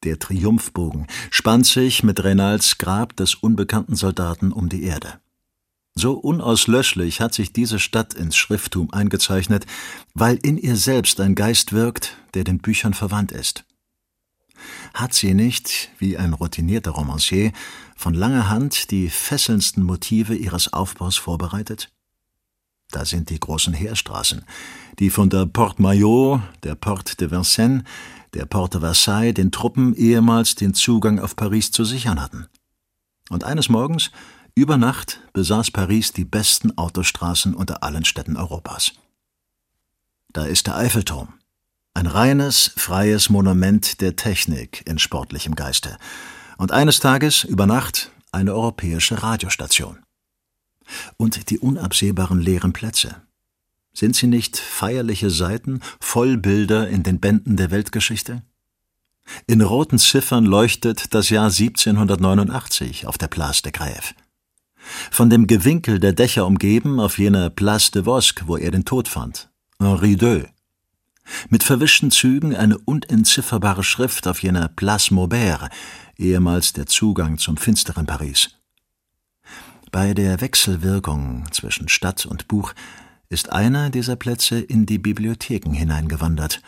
Der 0.03 0.19
Triumphbogen 0.19 1.07
spannt 1.31 1.65
sich 1.65 2.03
mit 2.03 2.23
Renals 2.23 2.77
Grab 2.77 3.15
des 3.15 3.35
unbekannten 3.35 3.95
Soldaten 3.95 4.51
um 4.51 4.67
die 4.67 4.83
Erde. 4.83 5.19
So 5.95 6.13
unauslöschlich 6.13 7.21
hat 7.21 7.33
sich 7.33 7.53
diese 7.53 7.79
Stadt 7.79 8.13
ins 8.13 8.35
Schrifttum 8.35 8.91
eingezeichnet, 8.91 9.65
weil 10.13 10.37
in 10.37 10.57
ihr 10.57 10.75
selbst 10.75 11.21
ein 11.21 11.35
Geist 11.35 11.71
wirkt, 11.71 12.17
der 12.33 12.43
den 12.43 12.57
Büchern 12.57 12.93
verwandt 12.93 13.31
ist. 13.31 13.63
Hat 14.93 15.13
sie 15.13 15.33
nicht, 15.33 15.91
wie 15.99 16.17
ein 16.17 16.33
routinierter 16.33 16.91
Romancier, 16.91 17.51
von 17.95 18.13
langer 18.13 18.49
Hand 18.49 18.91
die 18.91 19.09
fesselndsten 19.09 19.83
Motive 19.83 20.35
ihres 20.35 20.73
Aufbaus 20.73 21.15
vorbereitet? 21.15 21.91
Da 22.91 23.05
sind 23.05 23.29
die 23.29 23.39
großen 23.39 23.73
Heerstraßen, 23.73 24.45
die 24.99 25.09
von 25.09 25.29
der 25.29 25.45
Porte 25.45 25.81
Maillot, 25.81 26.41
der 26.63 26.75
Porte 26.75 27.15
de 27.17 27.31
Vincennes, 27.31 27.83
der 28.33 28.45
Porte 28.45 28.79
Versailles 28.79 29.33
den 29.33 29.51
Truppen 29.51 29.95
ehemals 29.95 30.55
den 30.55 30.73
Zugang 30.73 31.19
auf 31.19 31.35
Paris 31.35 31.71
zu 31.71 31.85
sichern 31.85 32.21
hatten. 32.21 32.47
Und 33.29 33.43
eines 33.43 33.69
Morgens, 33.69 34.11
über 34.55 34.77
Nacht, 34.77 35.21
besaß 35.33 35.71
Paris 35.71 36.13
die 36.13 36.25
besten 36.25 36.77
Autostraßen 36.77 37.53
unter 37.53 37.83
allen 37.83 38.05
Städten 38.05 38.37
Europas. 38.37 38.93
da 40.31 40.45
ist 40.45 40.67
der 40.67 40.75
Eiffelturm. 40.75 41.33
Ein 41.93 42.07
reines, 42.07 42.71
freies 42.75 43.29
Monument 43.29 44.01
der 44.01 44.15
Technik 44.15 44.83
in 44.87 44.97
sportlichem 44.97 45.53
Geiste. 45.53 45.97
Und 46.57 46.71
eines 46.71 46.99
Tages, 46.99 47.43
über 47.43 47.67
Nacht, 47.67 48.11
eine 48.31 48.53
europäische 48.53 49.21
Radiostation. 49.21 49.99
Und 51.17 51.51
die 51.51 51.59
unabsehbaren 51.59 52.39
leeren 52.39 52.73
Plätze. 52.73 53.21
Sind 53.95 54.15
sie 54.15 54.27
nicht 54.27 54.57
feierliche 54.57 55.29
Seiten, 55.29 55.81
Vollbilder 55.99 56.89
in 56.89 57.03
den 57.03 57.19
Bänden 57.19 57.57
der 57.57 57.69
Weltgeschichte? 57.69 58.41
In 59.47 59.61
roten 59.61 59.99
Ziffern 59.99 60.45
leuchtet 60.45 61.13
das 61.13 61.29
Jahr 61.29 61.45
1789 61.45 63.07
auf 63.07 63.17
der 63.17 63.27
Place 63.27 63.61
de 63.61 63.71
Grève. 63.71 64.13
Von 65.11 65.29
dem 65.29 65.47
Gewinkel 65.47 65.99
der 65.99 66.13
Dächer 66.13 66.45
umgeben 66.45 66.99
auf 66.99 67.17
jener 67.17 67.49
Place 67.49 67.91
de 67.91 68.05
Vosque, 68.05 68.47
wo 68.47 68.57
er 68.57 68.71
den 68.71 68.83
Tod 68.83 69.07
fand. 69.07 69.49
Henri 69.79 70.13
II. 70.13 70.45
Mit 71.49 71.63
verwischten 71.63 72.11
Zügen 72.11 72.55
eine 72.55 72.77
unentzifferbare 72.77 73.83
Schrift 73.83 74.27
auf 74.27 74.43
jener 74.43 74.67
Place 74.67 75.11
Maubert, 75.11 75.69
ehemals 76.17 76.73
der 76.73 76.85
Zugang 76.85 77.37
zum 77.37 77.57
finsteren 77.57 78.05
Paris. 78.05 78.49
Bei 79.91 80.13
der 80.13 80.41
Wechselwirkung 80.41 81.45
zwischen 81.51 81.87
Stadt 81.87 82.25
und 82.25 82.47
Buch 82.47 82.73
ist 83.33 83.51
einer 83.51 83.89
dieser 83.89 84.15
Plätze 84.15 84.59
in 84.59 84.85
die 84.85 84.99
Bibliotheken 84.99 85.73
hineingewandert. 85.73 86.61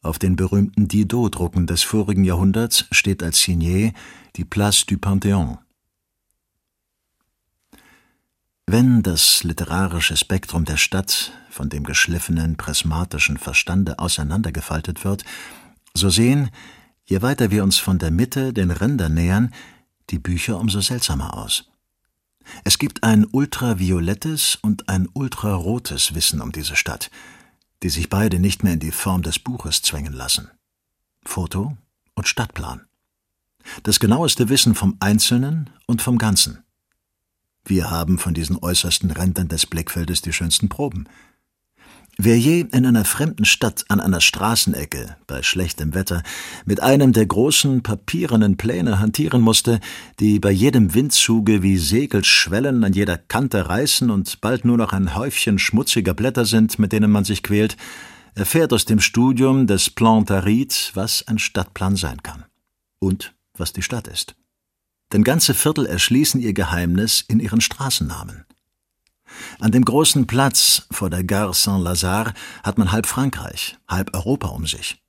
Auf 0.00 0.20
den 0.20 0.36
berühmten 0.36 0.86
Didot-Drucken 0.86 1.66
des 1.66 1.82
vorigen 1.82 2.22
Jahrhunderts 2.22 2.86
steht 2.92 3.22
als 3.22 3.42
Signet 3.42 3.94
die 4.36 4.44
Place 4.44 4.86
du 4.86 4.94
Panthéon. 4.94 5.58
Wenn 8.66 9.02
das 9.02 9.42
literarische 9.42 10.16
Spektrum 10.16 10.64
der 10.64 10.76
Stadt 10.76 11.32
von 11.50 11.68
dem 11.68 11.82
geschliffenen, 11.82 12.56
prismatischen 12.56 13.36
Verstande 13.36 13.98
auseinandergefaltet 13.98 15.04
wird, 15.04 15.24
so 15.94 16.10
sehen, 16.10 16.50
je 17.06 17.22
weiter 17.22 17.50
wir 17.50 17.64
uns 17.64 17.78
von 17.78 17.98
der 17.98 18.12
Mitte 18.12 18.52
den 18.52 18.70
Rändern 18.70 19.14
nähern, 19.14 19.52
die 20.10 20.18
Bücher 20.18 20.60
umso 20.60 20.80
seltsamer 20.80 21.36
aus. 21.36 21.67
Es 22.64 22.78
gibt 22.78 23.02
ein 23.02 23.26
ultraviolettes 23.30 24.58
und 24.60 24.88
ein 24.88 25.08
ultrarotes 25.12 26.14
Wissen 26.14 26.40
um 26.40 26.52
diese 26.52 26.76
Stadt, 26.76 27.10
die 27.82 27.88
sich 27.88 28.08
beide 28.08 28.38
nicht 28.38 28.64
mehr 28.64 28.74
in 28.74 28.80
die 28.80 28.90
Form 28.90 29.22
des 29.22 29.38
Buches 29.38 29.82
zwängen 29.82 30.12
lassen. 30.12 30.50
Foto 31.24 31.76
und 32.14 32.28
Stadtplan. 32.28 32.86
Das 33.82 34.00
genaueste 34.00 34.48
Wissen 34.48 34.74
vom 34.74 34.96
Einzelnen 35.00 35.70
und 35.86 36.02
vom 36.02 36.18
Ganzen. 36.18 36.64
Wir 37.64 37.90
haben 37.90 38.18
von 38.18 38.32
diesen 38.34 38.56
äußersten 38.56 39.10
Rändern 39.10 39.48
des 39.48 39.66
Blickfeldes 39.66 40.22
die 40.22 40.32
schönsten 40.32 40.68
Proben. 40.68 41.08
Wer 42.20 42.36
je 42.36 42.66
in 42.72 42.84
einer 42.84 43.04
fremden 43.04 43.44
Stadt 43.44 43.84
an 43.88 44.00
einer 44.00 44.20
Straßenecke 44.20 45.16
bei 45.28 45.42
schlechtem 45.42 45.94
Wetter 45.94 46.24
mit 46.66 46.82
einem 46.82 47.12
der 47.12 47.26
großen 47.26 47.84
papierenen 47.84 48.56
Pläne 48.56 48.98
hantieren 48.98 49.40
musste, 49.40 49.78
die 50.18 50.40
bei 50.40 50.50
jedem 50.50 50.94
Windzuge 50.94 51.62
wie 51.62 51.78
Segelschwellen 51.78 52.82
an 52.82 52.92
jeder 52.92 53.18
Kante 53.18 53.68
reißen 53.68 54.10
und 54.10 54.40
bald 54.40 54.64
nur 54.64 54.76
noch 54.76 54.92
ein 54.92 55.14
Häufchen 55.14 55.60
schmutziger 55.60 56.12
Blätter 56.12 56.44
sind, 56.44 56.80
mit 56.80 56.92
denen 56.92 57.12
man 57.12 57.22
sich 57.22 57.44
quält, 57.44 57.76
erfährt 58.34 58.72
aus 58.72 58.84
dem 58.84 58.98
Studium 58.98 59.68
des 59.68 59.88
Plan 59.88 60.26
Tarit, 60.26 60.90
was 60.94 61.26
ein 61.28 61.38
Stadtplan 61.38 61.94
sein 61.94 62.22
kann 62.24 62.44
und 62.98 63.34
was 63.56 63.72
die 63.72 63.82
Stadt 63.82 64.08
ist 64.08 64.34
denn 65.12 65.24
ganze 65.24 65.54
Viertel 65.54 65.86
erschließen 65.86 66.40
ihr 66.40 66.52
Geheimnis 66.52 67.24
in 67.26 67.40
ihren 67.40 67.60
Straßennamen. 67.60 68.44
An 69.60 69.72
dem 69.72 69.84
großen 69.84 70.26
Platz 70.26 70.86
vor 70.90 71.10
der 71.10 71.24
Gare 71.24 71.54
Saint-Lazare 71.54 72.34
hat 72.62 72.78
man 72.78 72.92
halb 72.92 73.06
Frankreich, 73.06 73.76
halb 73.88 74.14
Europa 74.14 74.48
um 74.48 74.66
sich. 74.66 75.00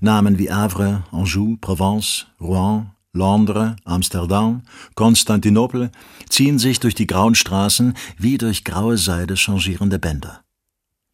Namen 0.00 0.38
wie 0.38 0.50
Havre, 0.50 1.04
Anjou, 1.12 1.56
Provence, 1.60 2.26
Rouen, 2.40 2.90
Londres, 3.12 3.76
Amsterdam, 3.84 4.62
Konstantinopel 4.94 5.90
ziehen 6.28 6.58
sich 6.58 6.80
durch 6.80 6.94
die 6.94 7.06
grauen 7.06 7.34
Straßen 7.34 7.94
wie 8.18 8.38
durch 8.38 8.64
graue 8.64 8.98
Seide 8.98 9.36
changierende 9.36 9.98
Bänder. 9.98 10.42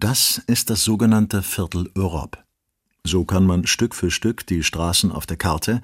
Das 0.00 0.42
ist 0.46 0.70
das 0.70 0.84
sogenannte 0.84 1.42
Viertel 1.42 1.90
Europe. 1.94 2.38
So 3.04 3.24
kann 3.24 3.46
man 3.46 3.66
Stück 3.66 3.94
für 3.94 4.10
Stück 4.10 4.46
die 4.46 4.62
Straßen 4.62 5.12
auf 5.12 5.26
der 5.26 5.37
Karte, 5.37 5.82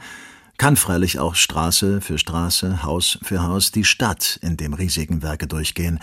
kann 0.61 0.77
freilich 0.77 1.18
auch 1.18 1.37
Straße 1.37 2.03
für 2.03 2.18
Straße, 2.18 2.83
Haus 2.83 3.18
für 3.23 3.42
Haus 3.42 3.73
die 3.73 3.83
Stadt 3.83 4.38
in 4.42 4.59
dem 4.59 4.75
riesigen 4.75 5.23
Werke 5.23 5.46
durchgehen, 5.46 6.01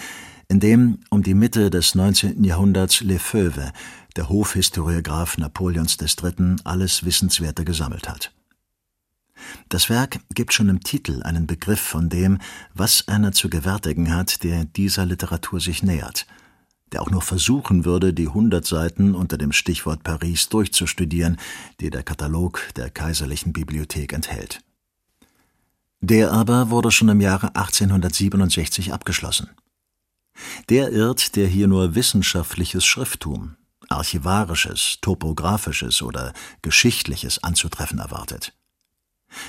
in 0.47 0.59
dem 0.59 0.97
um 1.11 1.21
die 1.21 1.35
Mitte 1.35 1.69
des 1.69 1.93
19. 1.93 2.43
Jahrhunderts 2.43 3.01
Lefebvre, 3.01 3.71
der 4.15 4.29
Hofhistoriograph 4.29 5.37
Napoleons 5.37 5.95
III., 6.01 6.55
alles 6.63 7.05
Wissenswerte 7.05 7.65
gesammelt 7.65 8.09
hat. 8.09 8.33
Das 9.69 9.91
Werk 9.91 10.21
gibt 10.33 10.53
schon 10.53 10.69
im 10.69 10.79
Titel 10.79 11.21
einen 11.21 11.45
Begriff 11.45 11.79
von 11.79 12.09
dem, 12.09 12.39
was 12.73 13.07
einer 13.07 13.33
zu 13.33 13.51
gewärtigen 13.51 14.11
hat, 14.11 14.43
der 14.43 14.65
dieser 14.65 15.05
Literatur 15.05 15.59
sich 15.59 15.83
nähert– 15.83 16.25
der 16.91 17.01
auch 17.01 17.09
nur 17.09 17.21
versuchen 17.21 17.85
würde, 17.85 18.13
die 18.13 18.27
hundert 18.27 18.65
Seiten 18.65 19.15
unter 19.15 19.37
dem 19.37 19.51
Stichwort 19.51 20.03
Paris 20.03 20.49
durchzustudieren, 20.49 21.37
die 21.79 21.89
der 21.89 22.03
Katalog 22.03 22.61
der 22.75 22.89
Kaiserlichen 22.89 23.53
Bibliothek 23.53 24.13
enthält. 24.13 24.59
Der 25.99 26.31
aber 26.31 26.69
wurde 26.69 26.91
schon 26.91 27.09
im 27.09 27.21
Jahre 27.21 27.47
1867 27.55 28.93
abgeschlossen. 28.93 29.49
Der 30.69 30.91
irrt, 30.91 31.35
der 31.35 31.47
hier 31.47 31.67
nur 31.67 31.95
wissenschaftliches 31.95 32.85
Schrifttum, 32.85 33.55
archivarisches, 33.89 34.99
topografisches 35.01 36.01
oder 36.01 36.33
geschichtliches 36.61 37.43
anzutreffen 37.43 37.99
erwartet. 37.99 38.53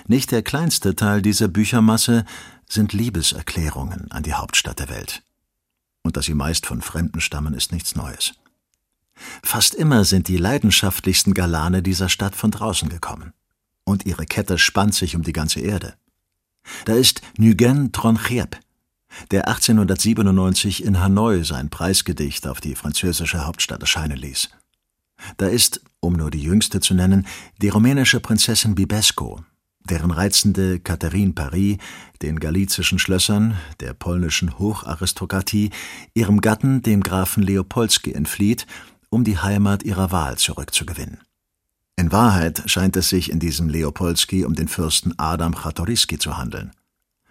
Nicht 0.06 0.32
der 0.32 0.42
kleinste 0.42 0.96
Teil 0.96 1.22
dieser 1.22 1.48
Büchermasse 1.48 2.24
sind 2.68 2.92
Liebeserklärungen 2.92 4.10
an 4.10 4.22
die 4.22 4.34
Hauptstadt 4.34 4.78
der 4.80 4.88
Welt 4.88 5.22
und 6.08 6.16
dass 6.16 6.24
sie 6.24 6.34
meist 6.34 6.64
von 6.64 6.80
Fremden 6.80 7.20
stammen, 7.20 7.52
ist 7.52 7.70
nichts 7.70 7.94
Neues. 7.94 8.32
Fast 9.42 9.74
immer 9.74 10.06
sind 10.06 10.28
die 10.28 10.38
leidenschaftlichsten 10.38 11.34
Galane 11.34 11.82
dieser 11.82 12.08
Stadt 12.08 12.34
von 12.34 12.50
draußen 12.50 12.88
gekommen. 12.88 13.34
Und 13.84 14.06
ihre 14.06 14.24
Kette 14.24 14.56
spannt 14.56 14.94
sich 14.94 15.16
um 15.16 15.22
die 15.22 15.34
ganze 15.34 15.60
Erde. 15.60 15.94
Da 16.86 16.94
ist 16.94 17.20
Nguyen 17.38 17.92
Tronchiep, 17.92 18.58
der 19.30 19.48
1897 19.48 20.82
in 20.82 20.98
Hanoi 20.98 21.44
sein 21.44 21.68
Preisgedicht 21.68 22.46
auf 22.46 22.62
die 22.62 22.74
französische 22.74 23.44
Hauptstadt 23.44 23.82
erscheinen 23.82 24.16
ließ. 24.16 24.48
Da 25.36 25.46
ist, 25.46 25.82
um 26.00 26.14
nur 26.14 26.30
die 26.30 26.42
jüngste 26.42 26.80
zu 26.80 26.94
nennen, 26.94 27.26
die 27.60 27.68
rumänische 27.68 28.20
Prinzessin 28.20 28.74
Bibesco, 28.74 29.44
deren 29.90 30.10
reizende 30.10 30.78
Catherine 30.80 31.32
Paris 31.32 31.78
den 32.22 32.40
galizischen 32.40 32.98
Schlössern, 32.98 33.56
der 33.80 33.94
polnischen 33.94 34.58
Hocharistokratie, 34.58 35.70
ihrem 36.14 36.40
Gatten, 36.40 36.82
dem 36.82 37.02
Grafen 37.02 37.42
Leopolski, 37.42 38.12
entflieht, 38.12 38.66
um 39.10 39.24
die 39.24 39.38
Heimat 39.38 39.82
ihrer 39.82 40.10
Wahl 40.10 40.36
zurückzugewinnen. 40.36 41.18
In 41.96 42.12
Wahrheit 42.12 42.62
scheint 42.66 42.96
es 42.96 43.08
sich 43.08 43.30
in 43.30 43.40
diesem 43.40 43.68
Leopolski 43.68 44.44
um 44.44 44.54
den 44.54 44.68
Fürsten 44.68 45.18
Adam 45.18 45.54
Czartoryski 45.54 46.18
zu 46.18 46.36
handeln. 46.36 46.70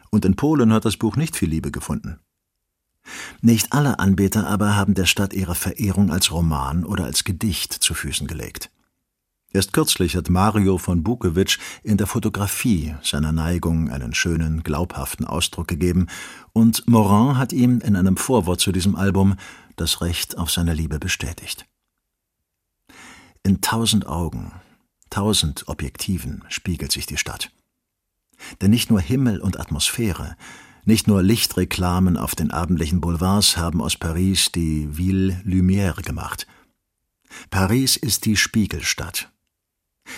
Und 0.09 0.25
in 0.25 0.35
Polen 0.35 0.73
hat 0.73 0.85
das 0.85 0.97
Buch 0.97 1.15
nicht 1.15 1.35
viel 1.35 1.49
Liebe 1.49 1.71
gefunden. 1.71 2.19
Nicht 3.41 3.71
alle 3.71 3.99
Anbeter 3.99 4.47
aber 4.47 4.75
haben 4.75 4.93
der 4.93 5.05
Stadt 5.05 5.33
ihre 5.33 5.55
Verehrung 5.55 6.11
als 6.11 6.31
Roman 6.31 6.83
oder 6.83 7.05
als 7.05 7.23
Gedicht 7.23 7.71
zu 7.71 7.93
Füßen 7.93 8.27
gelegt. 8.27 8.69
Erst 9.53 9.73
kürzlich 9.73 10.15
hat 10.15 10.29
Mario 10.29 10.77
von 10.77 11.03
Bukewitsch 11.03 11.57
in 11.81 11.97
der 11.97 12.05
Fotografie 12.05 12.95
seiner 13.01 13.31
Neigung 13.31 13.89
einen 13.89 14.13
schönen, 14.13 14.61
glaubhaften 14.61 15.25
Ausdruck 15.25 15.67
gegeben, 15.67 16.07
und 16.53 16.87
Morin 16.87 17.37
hat 17.37 17.53
ihm 17.53 17.79
in 17.79 17.95
einem 17.95 18.17
Vorwort 18.17 18.59
zu 18.59 18.71
diesem 18.71 18.95
Album 18.95 19.35
das 19.77 20.01
Recht 20.01 20.37
auf 20.37 20.51
seine 20.51 20.73
Liebe 20.73 20.99
bestätigt. 20.99 21.65
In 23.43 23.61
tausend 23.61 24.05
Augen, 24.07 24.51
tausend 25.09 25.67
Objektiven 25.67 26.43
spiegelt 26.49 26.91
sich 26.91 27.05
die 27.05 27.17
Stadt. 27.17 27.51
Denn 28.61 28.71
nicht 28.71 28.89
nur 28.89 28.99
Himmel 28.99 29.39
und 29.39 29.59
Atmosphäre, 29.59 30.35
nicht 30.83 31.07
nur 31.07 31.23
Lichtreklamen 31.23 32.17
auf 32.17 32.35
den 32.35 32.51
abendlichen 32.51 33.01
Boulevards 33.01 33.57
haben 33.57 33.81
aus 33.81 33.95
Paris 33.95 34.51
die 34.51 34.97
Ville 34.97 35.41
Lumière 35.45 36.01
gemacht. 36.03 36.47
Paris 37.49 37.97
ist 37.97 38.25
die 38.25 38.37
Spiegelstadt, 38.37 39.31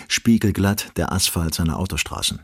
spiegelglatt 0.08 0.96
der 0.96 1.12
Asphalt 1.12 1.54
seiner 1.54 1.78
Autostraßen. 1.78 2.40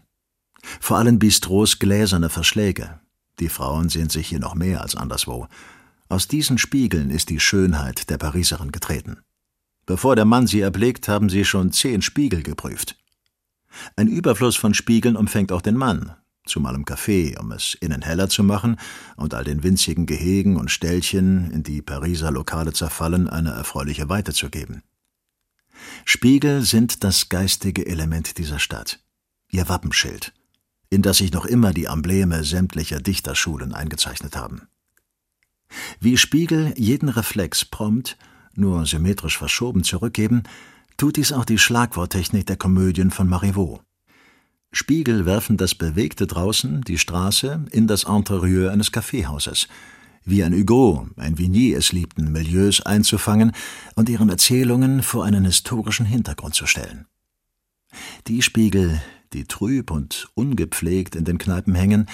Vor 0.80 0.98
allen 0.98 1.18
Bistros 1.18 1.78
gläserne 1.78 2.28
Verschläge. 2.28 3.00
Die 3.38 3.48
Frauen 3.48 3.88
sehen 3.88 4.09
sich 4.09 4.28
hier 4.28 4.40
noch 4.40 4.54
mehr 4.54 4.80
als 4.80 4.96
anderswo. 4.96 5.46
Aus 6.09 6.28
diesen 6.28 6.59
Spiegeln 6.59 7.11
ist 7.11 7.30
die 7.30 7.40
Schönheit 7.40 8.11
der 8.11 8.18
Pariserin 8.18 8.72
getreten. 8.72 9.18
Bevor 9.87 10.16
der 10.16 10.24
Mann 10.24 10.46
sie 10.46 10.61
erblickt, 10.61 11.09
haben 11.09 11.28
sie 11.28 11.44
schon 11.44 11.72
zehn 11.72 12.02
Spiegel 12.02 12.42
geprüft. 12.42 12.96
Ein 13.94 14.09
Überfluss 14.09 14.56
von 14.56 14.74
Spiegeln 14.74 15.16
umfängt 15.16 15.52
auch 15.52 15.62
den 15.62 15.76
Mann. 15.76 16.14
zumal 16.46 16.76
im 16.76 16.85
Café, 16.85 17.37
um 17.40 17.50
es 17.50 17.74
innen 17.74 18.02
heller 18.02 18.28
zu 18.28 18.44
machen 18.44 18.76
und 19.16 19.35
all 19.35 19.42
den 19.42 19.64
winzigen 19.64 20.06
Gehegen 20.06 20.56
und 20.56 20.70
Ställchen, 20.70 21.50
in 21.50 21.64
die 21.64 21.82
Pariser 21.82 22.30
Lokale 22.30 22.72
zerfallen, 22.72 23.28
eine 23.28 23.50
erfreuliche 23.50 24.09
Weite 24.09 24.32
zu 24.32 24.48
geben. 24.48 24.85
Spiegel 26.04 26.62
sind 26.62 27.04
das 27.04 27.28
geistige 27.28 27.86
Element 27.86 28.38
dieser 28.38 28.58
Stadt, 28.58 29.00
ihr 29.50 29.68
Wappenschild, 29.68 30.32
in 30.90 31.02
das 31.02 31.18
sich 31.18 31.32
noch 31.32 31.46
immer 31.46 31.72
die 31.72 31.84
Embleme 31.84 32.44
sämtlicher 32.44 33.00
Dichterschulen 33.00 33.74
eingezeichnet 33.74 34.36
haben. 34.36 34.68
Wie 36.00 36.16
Spiegel 36.16 36.74
jeden 36.76 37.08
Reflex 37.08 37.64
prompt, 37.64 38.16
nur 38.54 38.86
symmetrisch 38.86 39.38
verschoben 39.38 39.84
zurückgeben, 39.84 40.44
tut 40.96 41.16
dies 41.16 41.32
auch 41.32 41.44
die 41.44 41.58
Schlagworttechnik 41.58 42.46
der 42.46 42.56
Komödien 42.56 43.10
von 43.10 43.28
Marivaux. 43.28 43.80
Spiegel 44.72 45.26
werfen 45.26 45.56
das 45.56 45.74
bewegte 45.74 46.26
Draußen, 46.26 46.82
die 46.82 46.98
Straße, 46.98 47.64
in 47.70 47.86
das 47.86 48.04
Interieur 48.04 48.72
eines 48.72 48.92
Kaffeehauses, 48.92 49.68
wie 50.26 50.42
ein 50.42 50.52
Hugo, 50.52 51.08
ein 51.16 51.38
Vigny 51.38 51.72
es 51.72 51.92
liebten, 51.92 52.32
Milieus 52.32 52.80
einzufangen 52.82 53.52
und 53.94 54.08
ihren 54.08 54.28
Erzählungen 54.28 55.02
vor 55.02 55.24
einen 55.24 55.44
historischen 55.44 56.04
Hintergrund 56.04 56.54
zu 56.54 56.66
stellen. 56.66 57.06
Die 58.26 58.42
Spiegel, 58.42 59.00
die 59.32 59.44
trüb 59.44 59.90
und 59.90 60.28
ungepflegt 60.34 61.14
in 61.14 61.24
den 61.24 61.38
Kneipen 61.38 61.74
hängen, 61.74 62.06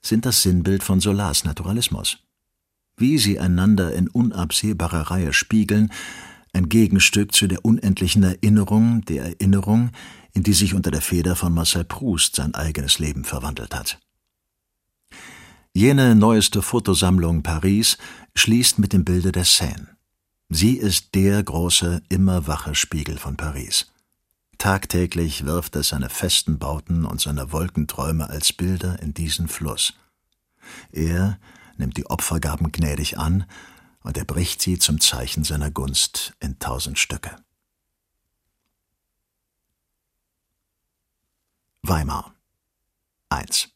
sind 0.00 0.24
das 0.24 0.42
Sinnbild 0.42 0.84
von 0.84 1.00
Solars 1.00 1.44
Naturalismus. 1.44 2.18
Wie 2.96 3.18
sie 3.18 3.40
einander 3.40 3.92
in 3.92 4.08
unabsehbarer 4.08 5.10
Reihe 5.10 5.32
spiegeln, 5.32 5.90
ein 6.52 6.68
Gegenstück 6.68 7.34
zu 7.34 7.48
der 7.48 7.64
unendlichen 7.64 8.22
Erinnerung 8.22 9.04
der 9.04 9.24
Erinnerung, 9.24 9.90
in 10.32 10.44
die 10.44 10.54
sich 10.54 10.72
unter 10.72 10.90
der 10.90 11.02
Feder 11.02 11.34
von 11.34 11.52
Marcel 11.52 11.84
Proust 11.84 12.36
sein 12.36 12.54
eigenes 12.54 12.98
Leben 13.00 13.24
verwandelt 13.24 13.74
hat. 13.74 13.98
Jene 15.76 16.14
neueste 16.14 16.62
Fotosammlung 16.62 17.42
Paris 17.42 17.98
schließt 18.34 18.78
mit 18.78 18.94
dem 18.94 19.04
Bilde 19.04 19.30
der 19.30 19.44
Seine. 19.44 19.94
Sie 20.48 20.78
ist 20.78 21.14
der 21.14 21.42
große, 21.42 22.02
immer 22.08 22.46
wache 22.46 22.74
Spiegel 22.74 23.18
von 23.18 23.36
Paris. 23.36 23.92
Tagtäglich 24.56 25.44
wirft 25.44 25.76
es 25.76 25.90
seine 25.90 26.08
festen 26.08 26.58
Bauten 26.58 27.04
und 27.04 27.20
seine 27.20 27.52
Wolkenträume 27.52 28.30
als 28.30 28.54
Bilder 28.54 29.02
in 29.02 29.12
diesen 29.12 29.48
Fluss. 29.48 29.92
Er 30.92 31.38
nimmt 31.76 31.98
die 31.98 32.06
Opfergaben 32.06 32.72
gnädig 32.72 33.18
an 33.18 33.44
und 34.02 34.16
er 34.16 34.24
bricht 34.24 34.62
sie 34.62 34.78
zum 34.78 34.98
Zeichen 34.98 35.44
seiner 35.44 35.70
Gunst 35.70 36.32
in 36.40 36.58
tausend 36.58 36.98
Stücke. 36.98 37.36
Weimar 41.82 42.34
1 43.28 43.75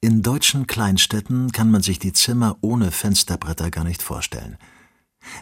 in 0.00 0.22
deutschen 0.22 0.66
Kleinstädten 0.66 1.52
kann 1.52 1.70
man 1.70 1.82
sich 1.82 1.98
die 1.98 2.12
Zimmer 2.12 2.56
ohne 2.62 2.90
Fensterbretter 2.90 3.70
gar 3.70 3.84
nicht 3.84 4.02
vorstellen. 4.02 4.56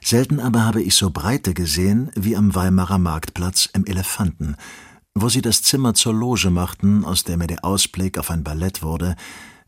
Selten 0.02 0.40
aber 0.40 0.64
habe 0.64 0.82
ich 0.82 0.94
so 0.94 1.10
Breite 1.10 1.54
gesehen 1.54 2.10
wie 2.16 2.36
am 2.36 2.54
Weimarer 2.54 2.98
Marktplatz 2.98 3.68
im 3.72 3.86
Elefanten, 3.86 4.56
wo 5.14 5.28
sie 5.28 5.42
das 5.42 5.62
Zimmer 5.62 5.94
zur 5.94 6.14
Loge 6.14 6.50
machten, 6.50 7.04
aus 7.04 7.22
der 7.22 7.36
mir 7.36 7.46
der 7.46 7.64
Ausblick 7.64 8.18
auf 8.18 8.30
ein 8.30 8.42
Ballett 8.42 8.82
wurde, 8.82 9.14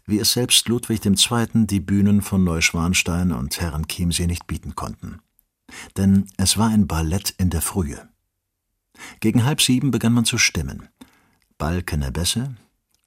wie 0.06 0.18
es 0.18 0.32
selbst 0.32 0.68
Ludwig 0.68 1.04
II. 1.06 1.66
die 1.66 1.80
Bühnen 1.80 2.20
von 2.20 2.42
Neuschwanstein 2.42 3.30
und 3.30 3.60
Herren 3.60 3.86
Chiemsee 3.86 4.26
nicht 4.26 4.48
bieten 4.48 4.74
konnten. 4.74 5.20
Denn 5.96 6.26
es 6.36 6.58
war 6.58 6.68
ein 6.68 6.88
Ballett 6.88 7.34
in 7.38 7.50
der 7.50 7.62
Frühe. 7.62 8.08
Gegen 9.20 9.44
halb 9.44 9.62
sieben 9.62 9.92
begann 9.92 10.12
man 10.12 10.24
zu 10.24 10.36
stimmen. 10.36 10.88
Balkene 11.58 12.10
Bässe, 12.10 12.56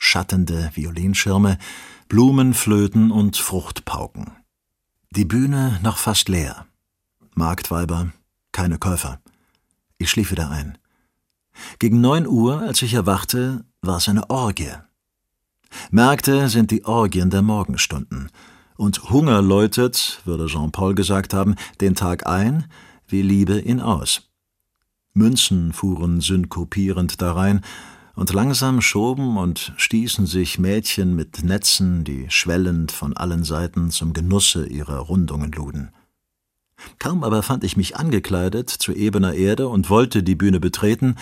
schattende 0.04 0.70
Violinschirme, 0.74 1.58
Blumenflöten 2.10 3.10
und 3.10 3.38
Fruchtpauken. 3.38 4.32
Die 5.12 5.26
Bühne 5.26 5.80
noch 5.82 5.98
fast 5.98 6.28
leer. 6.28 6.66
Marktweiber, 7.36 8.12
keine 8.52 8.78
Käufer. 8.78 9.20
Ich 9.98 10.12
schlief 10.12 10.32
wieder 10.32 10.52
ein. 10.52 10.78
Gegen 11.80 12.02
neun 12.02 12.28
Uhr, 12.28 12.62
als 12.62 12.82
ich 12.82 12.94
erwachte, 12.94 13.64
war 13.82 13.98
es 13.98 14.10
eine 14.10 14.30
Orgie. 14.30 14.74
Märkte 15.90 16.50
sind 16.50 16.72
die 16.72 16.84
Orgien 16.84 17.30
der 17.30 17.42
Morgenstunden. 17.42 18.30
Und 18.76 19.10
Hunger 19.10 19.42
läutet, 19.42 20.22
würde 20.26 20.48
Jean-Paul 20.48 20.96
gesagt 20.96 21.34
haben, 21.34 21.56
den 21.80 21.96
Tag 21.96 22.28
ein, 22.28 22.66
wie 23.08 23.22
Liebe 23.22 23.60
ihn 23.60 23.80
aus. 23.80 24.30
Münzen 25.14 25.72
fuhren 25.74 26.22
synkopierend 26.22 27.22
darein, 27.22 27.62
und 28.16 28.32
langsam 28.32 28.82
schoben 28.82 29.38
und 29.38 29.74
stießen 29.78 30.26
sich 30.28 30.60
Mädchen 30.60 31.16
mit 31.16 31.44
Netzen, 31.44 32.04
die 32.04 32.30
schwellend 32.30 32.92
von 32.92 33.18
allen 33.18 33.44
Seiten 33.44 33.92
zum 33.92 34.14
Genusse 34.14 34.68
ihrer 34.68 35.00
Rundungen 35.00 35.52
luden. 35.52 35.92
Kaum 37.00 37.24
aber 37.24 37.44
fand 37.44 37.64
ich 37.64 37.78
mich 37.78 37.98
angekleidet 37.98 38.70
zu 38.70 38.94
ebener 38.94 39.34
Erde 39.34 39.68
und 39.68 39.90
wollte 39.90 40.22
die 40.22 40.36
Bühne 40.36 40.60
betreten, 40.60 41.16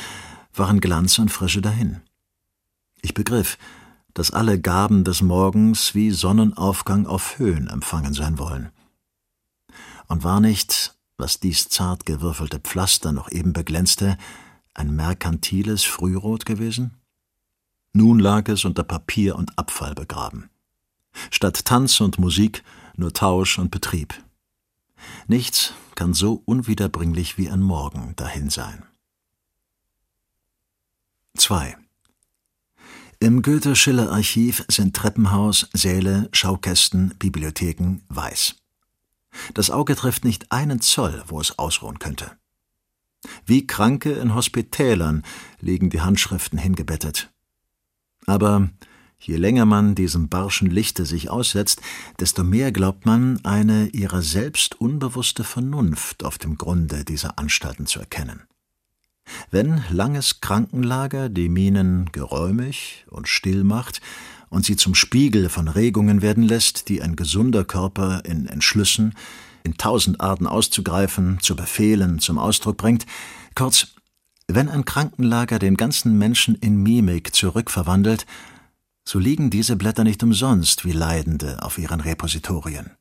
waren 0.54 0.82
Glanz 0.82 1.18
und 1.20 1.30
Frische 1.30 1.62
dahin. 1.62 2.02
Ich 3.02 3.14
begriff, 3.14 3.58
dass 4.14 4.32
alle 4.32 4.60
Gaben 4.60 5.04
des 5.04 5.22
Morgens 5.22 5.96
wie 5.96 6.12
Sonnenaufgang 6.12 7.08
auf 7.08 7.40
Höhen 7.40 7.68
empfangen 7.68 8.14
sein 8.14 8.38
wollen. 8.38 8.70
Und 10.08 10.24
war 10.24 10.42
nicht, 10.42 10.96
was 11.18 11.40
dies 11.40 11.70
zart 11.70 12.06
gewürfelte 12.06 12.60
Pflaster 12.60 13.14
noch 13.14 13.32
eben 13.32 13.54
beglänzte, 13.54 14.18
ein 14.74 14.96
merkantiles 14.96 15.84
Frührot 15.84 16.46
gewesen? 16.46 16.98
Nun 17.94 18.20
lag 18.20 18.48
es 18.48 18.66
unter 18.66 18.84
Papier 18.84 19.36
und 19.36 19.58
Abfall 19.58 19.96
begraben. 19.96 20.50
Statt 21.30 21.66
Tanz 21.66 22.00
und 22.00 22.20
Musik 22.20 22.64
nur 22.96 23.14
Tausch 23.14 23.60
und 23.60 23.72
Betrieb. 23.72 24.14
Nichts 25.28 25.74
kann 25.96 26.14
so 26.14 26.42
unwiederbringlich 26.46 27.38
wie 27.38 27.50
ein 27.50 27.62
Morgen 27.62 28.16
dahin 28.16 28.50
sein. 28.50 28.86
2. 31.38 31.78
Im 33.20 33.42
Goethe-Schiller-Archiv 33.42 34.66
sind 34.68 34.96
Treppenhaus, 34.96 35.70
Säle, 35.74 36.30
Schaukästen, 36.32 37.16
Bibliotheken 37.20 38.02
weiß. 38.10 38.56
Das 39.54 39.70
Auge 39.70 39.96
trifft 39.96 40.26
nicht 40.26 40.52
einen 40.52 40.82
Zoll, 40.82 41.24
wo 41.28 41.40
es 41.40 41.58
ausruhen 41.58 42.00
könnte. 42.00 42.38
Wie 43.46 43.68
Kranke 43.68 44.12
in 44.12 44.34
Hospitälern 44.34 45.24
liegen 45.60 45.90
die 45.90 46.02
Handschriften 46.02 46.58
hingebettet. 46.58 47.32
Aber 48.26 48.70
je 49.20 49.36
länger 49.36 49.66
man 49.66 49.96
diesem 49.96 50.30
barschen 50.30 50.70
Lichte 50.70 51.06
sich 51.06 51.30
aussetzt, 51.30 51.82
desto 52.20 52.44
mehr 52.44 52.72
glaubt 52.72 53.06
man, 53.06 53.44
eine 53.44 53.88
ihrer 53.88 54.22
selbst 54.22 54.80
unbewusste 54.80 55.44
Vernunft 55.44 56.24
auf 56.24 56.38
dem 56.38 56.58
Grunde 56.58 57.06
dieser 57.06 57.38
Anstalten 57.38 57.86
zu 57.86 58.00
erkennen. 58.00 58.44
Wenn 59.50 59.84
langes 59.90 60.42
Krankenlager 60.42 61.30
die 61.30 61.50
Minen 61.50 62.10
geräumig 62.12 63.06
und 63.10 63.28
still 63.28 63.64
macht 63.64 64.02
und 64.50 64.66
sie 64.66 64.76
zum 64.76 64.96
Spiegel 64.96 65.50
von 65.50 65.68
Regungen 65.68 66.22
werden 66.22 66.44
lässt, 66.44 66.90
die 66.90 67.02
ein 67.02 67.16
gesunder 67.16 67.64
Körper 67.64 68.24
in 68.26 68.48
Entschlüssen, 68.48 69.14
in 69.64 69.78
tausend 69.78 70.22
Arten 70.22 70.48
auszugreifen, 70.48 71.40
zu 71.42 71.56
befehlen, 71.56 72.20
zum 72.20 72.38
Ausdruck 72.38 72.78
bringt. 72.78 73.06
Kurz, 73.56 73.88
wenn 74.48 74.70
ein 74.70 74.86
Krankenlager 74.86 75.60
den 75.60 75.78
ganzen 75.78 76.18
Menschen 76.18 76.56
in 76.56 76.82
Mimik 76.82 77.34
zurückverwandelt, 77.36 78.26
so 79.06 79.20
liegen 79.20 79.50
diese 79.50 79.76
Blätter 79.76 80.04
nicht 80.04 80.24
umsonst 80.24 80.86
wie 80.86 80.92
Leidende 80.92 81.62
auf 81.64 81.78
ihren 81.78 82.02
Repositorien. 82.02 82.92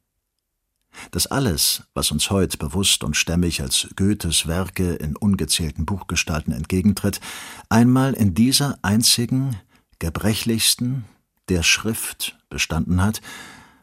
Dass 1.13 1.27
alles, 1.27 1.85
was 1.95 2.11
uns 2.11 2.31
heut 2.31 2.59
bewusst 2.59 3.05
und 3.05 3.17
stämmig 3.17 3.63
als 3.63 3.89
Goethes 3.97 4.47
Werke 4.47 4.95
in 4.95 5.17
ungezählten 5.17 5.87
Buchgestalten 5.87 6.53
entgegentritt, 6.53 7.21
einmal 7.69 8.15
in 8.15 8.35
dieser 8.35 8.79
einzigen, 8.83 9.57
gebrechlichsten, 9.99 11.05
der 11.49 11.63
Schrift 11.63 12.39
bestanden 12.49 13.03
hat, 13.03 13.21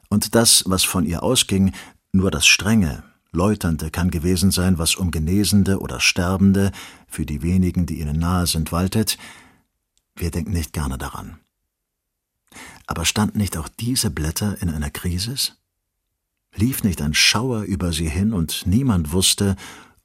und 0.09 0.35
das, 0.35 0.63
was 0.67 0.83
von 0.83 1.05
ihr 1.05 1.21
ausging, 1.21 1.73
nur 2.17 2.31
das 2.31 2.45
Strenge, 2.45 3.03
Läuternde 3.31 3.91
kann 3.91 4.09
gewesen 4.09 4.51
sein, 4.51 4.77
was 4.77 4.95
um 4.95 5.11
Genesende 5.11 5.79
oder 5.79 5.99
Sterbende, 5.99 6.71
für 7.07 7.25
die 7.25 7.41
wenigen, 7.41 7.85
die 7.85 7.99
ihnen 7.99 8.19
nahe 8.19 8.47
sind, 8.47 8.71
waltet. 8.71 9.17
Wir 10.15 10.31
denken 10.31 10.51
nicht 10.51 10.73
gerne 10.73 10.97
daran. 10.97 11.39
Aber 12.87 13.05
standen 13.05 13.37
nicht 13.37 13.57
auch 13.57 13.67
diese 13.67 14.09
Blätter 14.09 14.61
in 14.61 14.69
einer 14.69 14.89
Krisis? 14.89 15.57
Lief 16.55 16.83
nicht 16.83 17.01
ein 17.01 17.13
Schauer 17.13 17.61
über 17.61 17.93
sie 17.93 18.09
hin 18.09 18.33
und 18.33 18.65
niemand 18.65 19.11
wusste, 19.11 19.55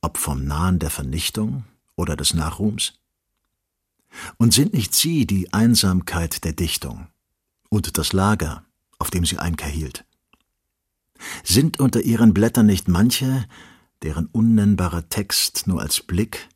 ob 0.01 0.19
vom 0.19 0.45
Nahen 0.45 0.79
der 0.79 0.91
Vernichtung 0.91 1.65
oder 1.97 2.17
des 2.17 2.35
Nachruhms? 2.35 2.95
Und 4.37 4.53
sind 4.53 4.75
nicht 4.75 4.95
sie 4.95 5.27
die 5.27 5.53
Einsamkeit 5.55 6.45
der 6.45 6.53
Dichtung 6.53 7.07
und 7.71 7.97
das 7.97 8.13
Lager, 8.13 8.65
auf 8.99 9.11
dem 9.11 9.25
sie 9.25 9.39
Einkehr 9.39 9.71
hielt? 9.71 10.05
Sind 11.45 11.81
unter 11.81 12.01
ihren 12.01 12.35
Blättern 12.35 12.67
nicht 12.67 12.89
manche, 12.89 13.47
deren 14.03 14.27
unnennbarer 14.27 15.09
Text 15.09 15.67
nur 15.67 15.81
als 15.81 16.01
Blick 16.01 16.49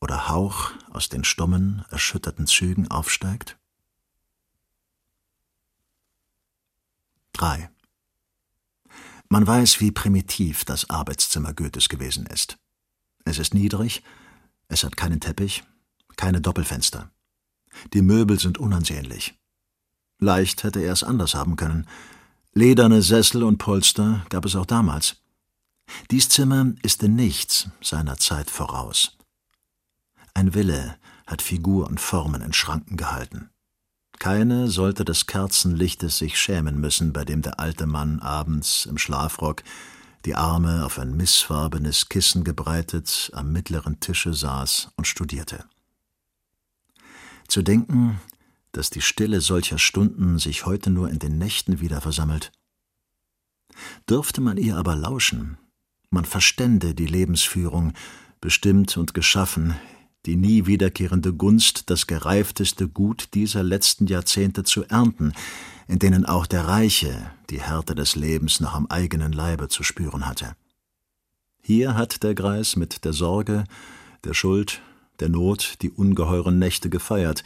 oder 0.00 0.28
Hauch 0.28 0.72
aus 0.90 1.08
den 1.08 1.24
stummen, 1.24 1.84
erschütterten 1.90 2.46
Zügen 2.46 2.90
aufsteigt? 2.90 3.58
3. 7.32 7.70
Man 9.28 9.46
weiß, 9.46 9.80
wie 9.80 9.90
primitiv 9.90 10.64
das 10.64 10.88
Arbeitszimmer 10.90 11.52
Goethes 11.54 11.88
gewesen 11.88 12.26
ist. 12.26 12.56
Es 13.24 13.38
ist 13.38 13.54
niedrig, 13.54 14.02
es 14.68 14.84
hat 14.84 14.96
keinen 14.96 15.20
Teppich, 15.20 15.64
keine 16.16 16.40
Doppelfenster. 16.40 17.10
Die 17.92 18.02
Möbel 18.02 18.38
sind 18.38 18.58
unansehnlich. 18.58 19.34
Leicht 20.18 20.62
hätte 20.62 20.80
er 20.80 20.92
es 20.92 21.02
anders 21.02 21.34
haben 21.34 21.56
können. 21.56 21.88
Lederne 22.56 23.02
Sessel 23.02 23.42
und 23.42 23.58
Polster 23.58 24.24
gab 24.28 24.44
es 24.44 24.54
auch 24.54 24.64
damals. 24.64 25.16
Dies 26.12 26.28
Zimmer 26.28 26.72
ist 26.84 27.02
in 27.02 27.16
nichts 27.16 27.68
seiner 27.82 28.16
Zeit 28.16 28.48
voraus. 28.48 29.18
Ein 30.34 30.54
Wille 30.54 30.96
hat 31.26 31.42
Figur 31.42 31.88
und 31.88 32.00
Formen 32.00 32.42
in 32.42 32.52
Schranken 32.52 32.96
gehalten. 32.96 33.50
Keine 34.20 34.68
sollte 34.68 35.04
des 35.04 35.26
Kerzenlichtes 35.26 36.18
sich 36.18 36.38
schämen 36.38 36.80
müssen, 36.80 37.12
bei 37.12 37.24
dem 37.24 37.42
der 37.42 37.58
alte 37.58 37.86
Mann 37.86 38.20
abends 38.20 38.86
im 38.86 38.98
Schlafrock, 38.98 39.64
die 40.24 40.36
Arme 40.36 40.86
auf 40.86 41.00
ein 41.00 41.16
missfarbenes 41.16 42.08
Kissen 42.08 42.44
gebreitet, 42.44 43.32
am 43.34 43.50
mittleren 43.50 43.98
Tische 43.98 44.32
saß 44.32 44.90
und 44.94 45.08
studierte. 45.08 45.64
Zu 47.48 47.62
denken, 47.62 48.20
dass 48.76 48.90
die 48.90 49.00
Stille 49.00 49.40
solcher 49.40 49.78
Stunden 49.78 50.38
sich 50.38 50.66
heute 50.66 50.90
nur 50.90 51.08
in 51.10 51.18
den 51.18 51.38
Nächten 51.38 51.80
wieder 51.80 52.00
versammelt. 52.00 52.52
Dürfte 54.08 54.40
man 54.40 54.56
ihr 54.56 54.76
aber 54.76 54.94
lauschen, 54.94 55.58
man 56.10 56.24
verstände 56.24 56.94
die 56.94 57.06
Lebensführung, 57.06 57.92
bestimmt 58.40 58.96
und 58.96 59.14
geschaffen, 59.14 59.74
die 60.26 60.36
nie 60.36 60.66
wiederkehrende 60.66 61.32
Gunst, 61.32 61.90
das 61.90 62.06
gereifteste 62.06 62.88
Gut 62.88 63.28
dieser 63.34 63.62
letzten 63.62 64.06
Jahrzehnte 64.06 64.64
zu 64.64 64.84
ernten, 64.84 65.32
in 65.88 65.98
denen 65.98 66.24
auch 66.24 66.46
der 66.46 66.66
Reiche 66.66 67.30
die 67.50 67.60
Härte 67.60 67.94
des 67.94 68.16
Lebens 68.16 68.60
noch 68.60 68.74
am 68.74 68.86
eigenen 68.86 69.32
Leibe 69.32 69.68
zu 69.68 69.82
spüren 69.82 70.26
hatte. 70.26 70.56
Hier 71.62 71.94
hat 71.94 72.22
der 72.22 72.34
Greis 72.34 72.76
mit 72.76 73.04
der 73.04 73.12
Sorge, 73.12 73.64
der 74.24 74.34
Schuld, 74.34 74.82
der 75.20 75.28
Not 75.28 75.76
die 75.82 75.90
ungeheuren 75.90 76.58
Nächte 76.58 76.90
gefeiert, 76.90 77.44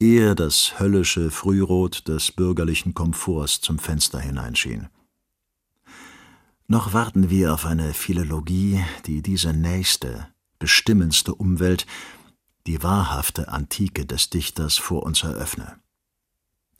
ehe 0.00 0.34
das 0.34 0.78
höllische 0.78 1.30
Frührot 1.30 2.06
des 2.08 2.32
bürgerlichen 2.32 2.94
Komforts 2.94 3.60
zum 3.60 3.78
Fenster 3.78 4.20
hineinschien. 4.20 4.88
Noch 6.66 6.92
warten 6.92 7.30
wir 7.30 7.54
auf 7.54 7.64
eine 7.64 7.94
Philologie, 7.94 8.84
die 9.06 9.22
diese 9.22 9.52
nächste, 9.52 10.28
bestimmendste 10.58 11.34
Umwelt 11.34 11.86
die 12.66 12.82
wahrhafte 12.82 13.48
Antike 13.48 14.04
des 14.04 14.28
Dichters 14.28 14.76
vor 14.76 15.02
uns 15.04 15.22
eröffne. 15.22 15.80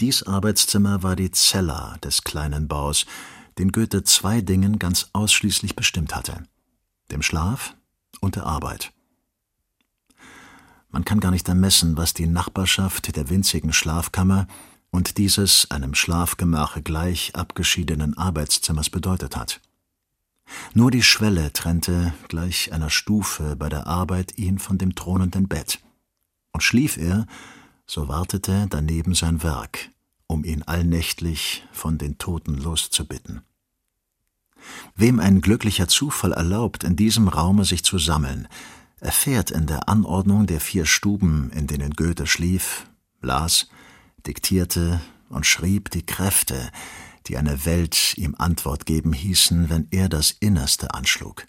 Dies 0.01 0.23
Arbeitszimmer 0.23 1.03
war 1.03 1.17
die 1.17 1.31
Cella 1.31 1.97
des 2.05 2.23
kleinen 2.23 2.69
Baus, 2.69 3.07
den 3.57 3.73
Goethe 3.73 4.05
zwei 4.05 4.43
Dingen 4.43 4.79
ganz 4.79 5.09
ausschließlich 5.13 5.75
bestimmt 5.75 6.15
hatte: 6.15 6.45
dem 7.11 7.23
Schlaf 7.23 7.75
und 8.21 8.37
der 8.37 8.45
Arbeit. 8.45 8.93
Man 10.91 11.05
kann 11.05 11.21
gar 11.21 11.31
nicht 11.31 11.49
ermessen, 11.49 11.97
was 11.97 12.15
die 12.15 12.27
Nachbarschaft 12.27 13.15
der 13.15 13.29
winzigen 13.29 13.73
Schlafkammer 13.73 14.47
und 14.91 15.19
dieses 15.19 15.71
einem 15.71 15.95
Schlafgemache 15.95 16.83
gleich 16.83 17.35
abgeschiedenen 17.35 18.17
Arbeitszimmers 18.17 18.89
bedeutet 18.89 19.37
hat. 19.37 19.61
Nur 20.73 20.91
die 20.91 21.03
Schwelle 21.03 21.53
trennte 21.53 22.15
gleich 22.29 22.73
einer 22.73 22.89
Stufe 22.89 23.55
bei 23.57 23.69
der 23.69 23.87
Arbeit 23.87 24.39
ihn 24.39 24.59
von 24.59 24.79
dem 24.79 24.95
thronenden 24.95 25.47
Bett. 25.47 25.81
Und 26.53 26.63
schlief 26.63 26.97
er, 26.97 27.27
so 27.87 28.09
wartete 28.09 28.67
daneben 28.71 29.15
sein 29.15 29.43
Werk, 29.43 29.91
um 30.27 30.45
ihn 30.45 30.63
allnächtlich 30.63 31.67
von 31.71 31.99
den 31.99 32.17
Toten 32.17 32.57
loszubitten. 32.57 33.43
Wem 34.97 35.21
ein 35.21 35.41
glücklicher 35.41 35.89
Zufall 35.89 36.33
erlaubt, 36.33 36.83
in 36.83 36.97
diesem 36.97 37.29
Raume 37.29 37.65
sich 37.65 37.85
zu 37.85 37.99
sammeln, 37.99 38.49
erfährt 39.01 39.51
in 39.51 39.67
der 39.67 39.89
Anordnung 39.89 40.47
der 40.47 40.61
vier 40.61 40.87
Stuben, 40.87 41.51
in 41.55 41.67
denen 41.67 41.93
Goethe 41.93 42.27
schlief, 42.27 42.87
las, 43.21 43.69
diktierte 44.27 45.01
und 45.29 45.47
schrieb 45.47 45.91
die 45.91 46.05
Kräfte, 46.05 46.71
die 47.27 47.37
eine 47.37 47.65
Welt 47.65 48.17
ihm 48.17 48.35
Antwort 48.39 48.87
geben 48.87 49.13
hießen, 49.13 49.71
wenn 49.71 49.87
er 49.91 50.09
das 50.09 50.33
Innerste 50.33 50.95
anschlug. 50.95 51.47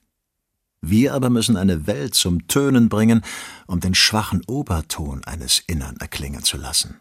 Wir 0.81 1.13
aber 1.13 1.29
müssen 1.29 1.57
eine 1.57 1.87
Welt 1.87 2.15
zum 2.15 2.47
Tönen 2.47 2.87
bringen, 2.87 3.21
um 3.67 3.79
den 3.79 3.95
schwachen 3.95 4.41
Oberton 4.47 5.23
eines 5.25 5.59
Innern 5.67 5.97
erklingen 5.97 6.43
zu 6.43 6.57
lassen. 6.57 6.97